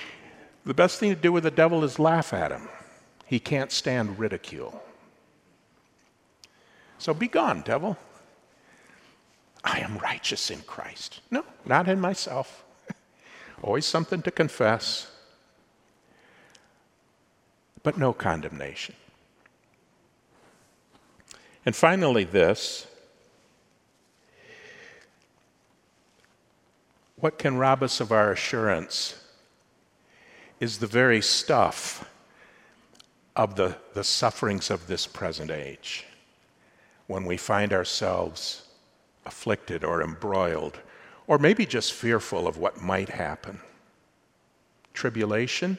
the 0.65 0.74
best 0.74 1.00
thing 1.00 1.10
to 1.10 1.19
do 1.19 1.32
with 1.32 1.43
the 1.43 1.52
devil 1.52 1.84
is 1.84 2.00
laugh 2.00 2.34
at 2.34 2.52
him. 2.52 2.67
He 3.26 3.39
can't 3.39 3.71
stand 3.71 4.19
ridicule. 4.19 4.84
So 6.97 7.13
be 7.13 7.28
gone, 7.28 7.62
devil. 7.62 7.97
I 9.63 9.80
am 9.80 9.97
righteous 9.97 10.52
in 10.52 10.62
Christ. 10.62 11.21
No, 11.32 11.45
not 11.65 11.88
in 11.88 12.00
myself. 12.00 12.63
Always 13.63 13.86
something 13.86 14.21
to 14.24 14.32
confess, 14.32 15.10
but 17.84 17.97
no 17.97 18.12
condemnation. 18.12 18.95
And 21.65 21.76
finally, 21.76 22.24
this 22.24 22.88
what 27.17 27.38
can 27.38 27.58
rob 27.58 27.84
us 27.84 28.00
of 28.00 28.12
our 28.12 28.32
assurance 28.32 29.15
is 30.60 30.80
the 30.80 30.88
very 30.88 31.21
stuff 31.21 32.10
of 33.36 33.56
the, 33.56 33.78
the 33.93 34.04
sufferings 34.04 34.71
of 34.71 34.88
this 34.88 35.06
present 35.06 35.52
age. 35.52 36.06
When 37.08 37.26
we 37.26 37.38
find 37.38 37.74
ourselves 37.74 38.67
afflicted 39.26 39.84
or 39.84 40.02
embroiled, 40.02 40.80
or 41.28 41.38
maybe 41.38 41.65
just 41.65 41.93
fearful 41.93 42.47
of 42.47 42.58
what 42.58 42.82
might 42.82 43.10
happen 43.10 43.60
tribulation, 44.93 45.78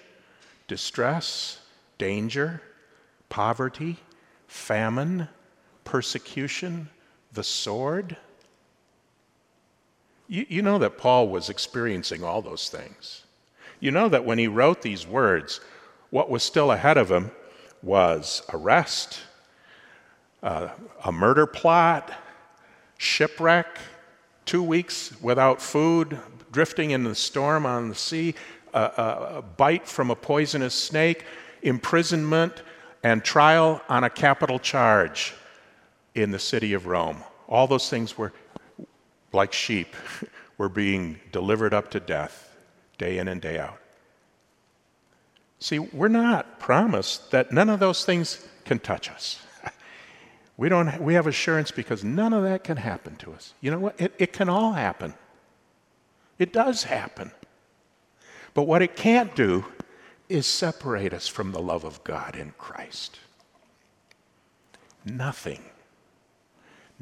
distress, 0.68 1.60
danger, 1.98 2.62
poverty, 3.28 3.96
famine, 4.46 5.28
persecution, 5.84 6.88
the 7.32 7.44
sword. 7.44 8.16
You, 10.28 10.46
you 10.48 10.62
know 10.62 10.78
that 10.78 10.98
Paul 10.98 11.28
was 11.28 11.48
experiencing 11.48 12.24
all 12.24 12.42
those 12.42 12.68
things. 12.68 13.24
You 13.80 13.90
know 13.90 14.08
that 14.08 14.24
when 14.24 14.38
he 14.38 14.48
wrote 14.48 14.82
these 14.82 15.06
words, 15.06 15.60
what 16.10 16.30
was 16.30 16.42
still 16.42 16.70
ahead 16.70 16.96
of 16.96 17.10
him 17.10 17.30
was 17.82 18.42
arrest, 18.52 19.20
uh, 20.42 20.68
a 21.04 21.10
murder 21.10 21.46
plot, 21.46 22.12
shipwreck, 22.98 23.78
two 24.44 24.62
weeks 24.62 25.12
without 25.20 25.60
food, 25.60 26.18
drifting 26.52 26.92
in 26.92 27.02
the 27.02 27.14
storm 27.14 27.66
on 27.66 27.88
the 27.88 27.94
sea, 27.94 28.34
a, 28.74 29.42
bite 29.56 29.86
from 29.86 30.10
a 30.10 30.16
poisonous 30.16 30.74
snake, 30.74 31.24
imprisonment, 31.62 32.62
and 33.02 33.24
trial 33.24 33.82
on 33.88 34.04
a 34.04 34.10
capital 34.10 34.58
charge 34.58 35.34
in 36.14 36.30
the 36.30 36.38
city 36.38 36.72
of 36.72 36.86
Rome. 36.86 37.18
All 37.48 37.66
those 37.66 37.88
things 37.88 38.16
were 38.16 38.32
like 39.32 39.52
sheep, 39.52 39.94
were 40.58 40.68
being 40.68 41.18
delivered 41.30 41.74
up 41.74 41.90
to 41.92 42.00
death 42.00 42.54
day 42.98 43.18
in 43.18 43.28
and 43.28 43.40
day 43.40 43.58
out. 43.58 43.78
See, 45.58 45.78
we're 45.78 46.08
not 46.08 46.58
promised 46.58 47.30
that 47.30 47.52
none 47.52 47.70
of 47.70 47.80
those 47.80 48.04
things 48.04 48.46
can 48.64 48.78
touch 48.78 49.10
us. 49.10 49.40
We, 50.58 50.68
don't, 50.68 51.00
we 51.00 51.14
have 51.14 51.26
assurance 51.26 51.70
because 51.70 52.04
none 52.04 52.34
of 52.34 52.44
that 52.44 52.62
can 52.62 52.76
happen 52.76 53.16
to 53.16 53.32
us. 53.32 53.54
You 53.62 53.70
know 53.70 53.78
what? 53.78 54.00
It, 54.00 54.12
it 54.18 54.32
can 54.34 54.50
all 54.50 54.74
happen. 54.74 55.14
It 56.38 56.52
does 56.52 56.84
happen. 56.84 57.32
But 58.52 58.64
what 58.64 58.82
it 58.82 58.94
can't 58.94 59.34
do 59.34 59.64
is 60.28 60.46
separate 60.46 61.14
us 61.14 61.26
from 61.26 61.52
the 61.52 61.58
love 61.58 61.84
of 61.84 62.04
God 62.04 62.36
in 62.36 62.52
Christ. 62.58 63.18
Nothing 65.04 65.64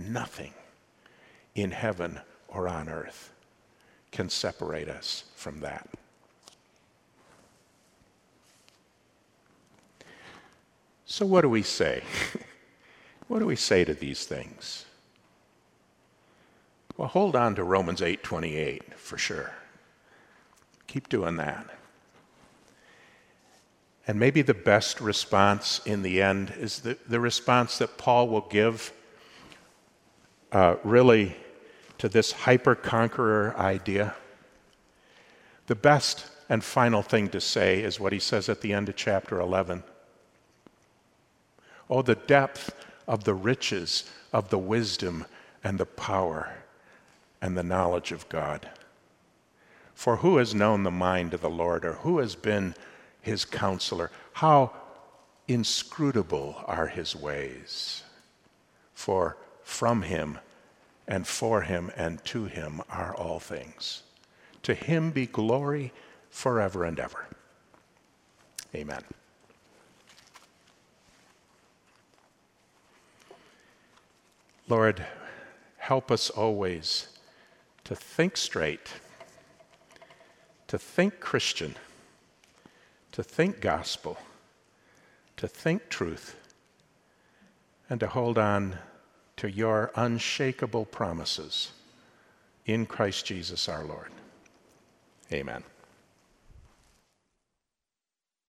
Nothing 0.09 0.55
in 1.55 1.73
heaven 1.73 2.21
or 2.49 2.69
on 2.69 2.89
earth 2.89 3.33
can 4.11 4.31
separate 4.31 4.89
us 4.89 5.25
from 5.37 5.61
that. 5.61 5.89
So, 11.05 11.27
what 11.27 11.43
do 11.43 11.49
we 11.49 11.63
say? 11.63 12.03
what 13.29 13.41
do 13.41 13.47
we 13.47 13.57
say 13.57 13.85
to 13.85 13.95
these 13.95 14.25
things? 14.25 14.87
Well, 16.97 17.09
hold 17.09 17.37
on 17.37 17.55
to 17.57 17.65
Romans 17.65 18.01
8:28 18.01 18.95
for 18.95 19.19
sure. 19.19 19.53
Keep 20.87 21.09
doing 21.09 21.37
that. 21.37 21.67
And 24.07 24.19
maybe 24.19 24.43
the 24.43 24.55
best 24.55 25.01
response 25.01 25.81
in 25.85 26.03
the 26.03 26.23
end 26.23 26.53
is 26.57 26.81
the, 26.81 26.97
the 27.07 27.21
response 27.21 27.79
that 27.79 27.99
Paul 27.99 28.29
will 28.29 28.41
give 28.49 28.93
uh, 30.53 30.77
really 30.85 31.37
to 31.99 32.09
this 32.09 32.33
hyper 32.33 32.75
conqueror 32.75 33.55
idea. 33.57 34.15
The 35.67 35.75
best 35.75 36.27
and 36.49 36.65
final 36.65 37.03
thing 37.03 37.29
to 37.29 37.41
say 37.41 37.83
is 37.83 38.01
what 38.01 38.13
he 38.13 38.19
says 38.19 38.49
at 38.49 38.61
the 38.61 38.73
end 38.73 38.89
of 38.89 38.97
chapter 38.97 39.39
11. 39.39 39.85
Oh, 41.89 42.03
the 42.03 42.15
depth 42.15 42.75
of 43.07 43.25
the 43.25 43.35
riches 43.35 44.11
of 44.33 44.51
the 44.51 44.59
wisdom 44.59 45.27
and 45.63 45.79
the 45.79 45.87
power 45.87 46.55
and 47.43 47.57
the 47.57 47.63
knowledge 47.63 48.13
of 48.13 48.29
God. 48.29 48.69
For 49.95 50.17
who 50.17 50.39
has 50.39 50.55
known 50.55 50.83
the 50.83 50.91
mind 50.91 51.35
of 51.35 51.41
the 51.41 51.51
Lord, 51.51 51.85
or 51.85 51.95
who 51.95 52.19
has 52.19 52.35
been 52.35 52.75
his 53.21 53.45
counselor? 53.45 54.11
How 54.33 54.73
inscrutable 55.47 56.63
are 56.67 56.87
his 56.87 57.15
ways? 57.15 58.03
For 58.95 59.37
from 59.71 60.03
him 60.03 60.39
and 61.07 61.27
for 61.27 61.63
him 61.63 61.93
and 61.97 62.23
to 62.25 62.45
him 62.45 62.83
are 62.91 63.15
all 63.15 63.39
things. 63.39 64.03
To 64.65 64.75
him 64.75 65.11
be 65.11 65.27
glory 65.27 65.93
forever 66.29 66.85
and 66.85 66.99
ever. 66.99 67.27
Amen. 68.75 69.03
Lord, 74.69 75.05
help 75.79 76.11
us 76.11 76.31
always 76.31 77.09
to 77.85 77.95
think 77.95 78.37
straight, 78.37 78.89
to 80.67 80.79
think 80.79 81.21
Christian, 81.21 81.77
to 83.13 83.23
think 83.23 83.61
gospel, 83.61 84.19
to 85.37 85.49
think 85.49 85.89
truth, 85.89 86.37
and 87.89 87.99
to 88.01 88.09
hold 88.09 88.37
on 88.37 88.77
to 89.41 89.51
your 89.51 89.91
unshakable 89.97 90.85
promises 90.85 91.73
in 92.67 92.85
Christ 92.85 93.25
Jesus 93.25 93.71
our 93.71 93.83
Lord. 93.87 94.11
Amen. 95.33 95.65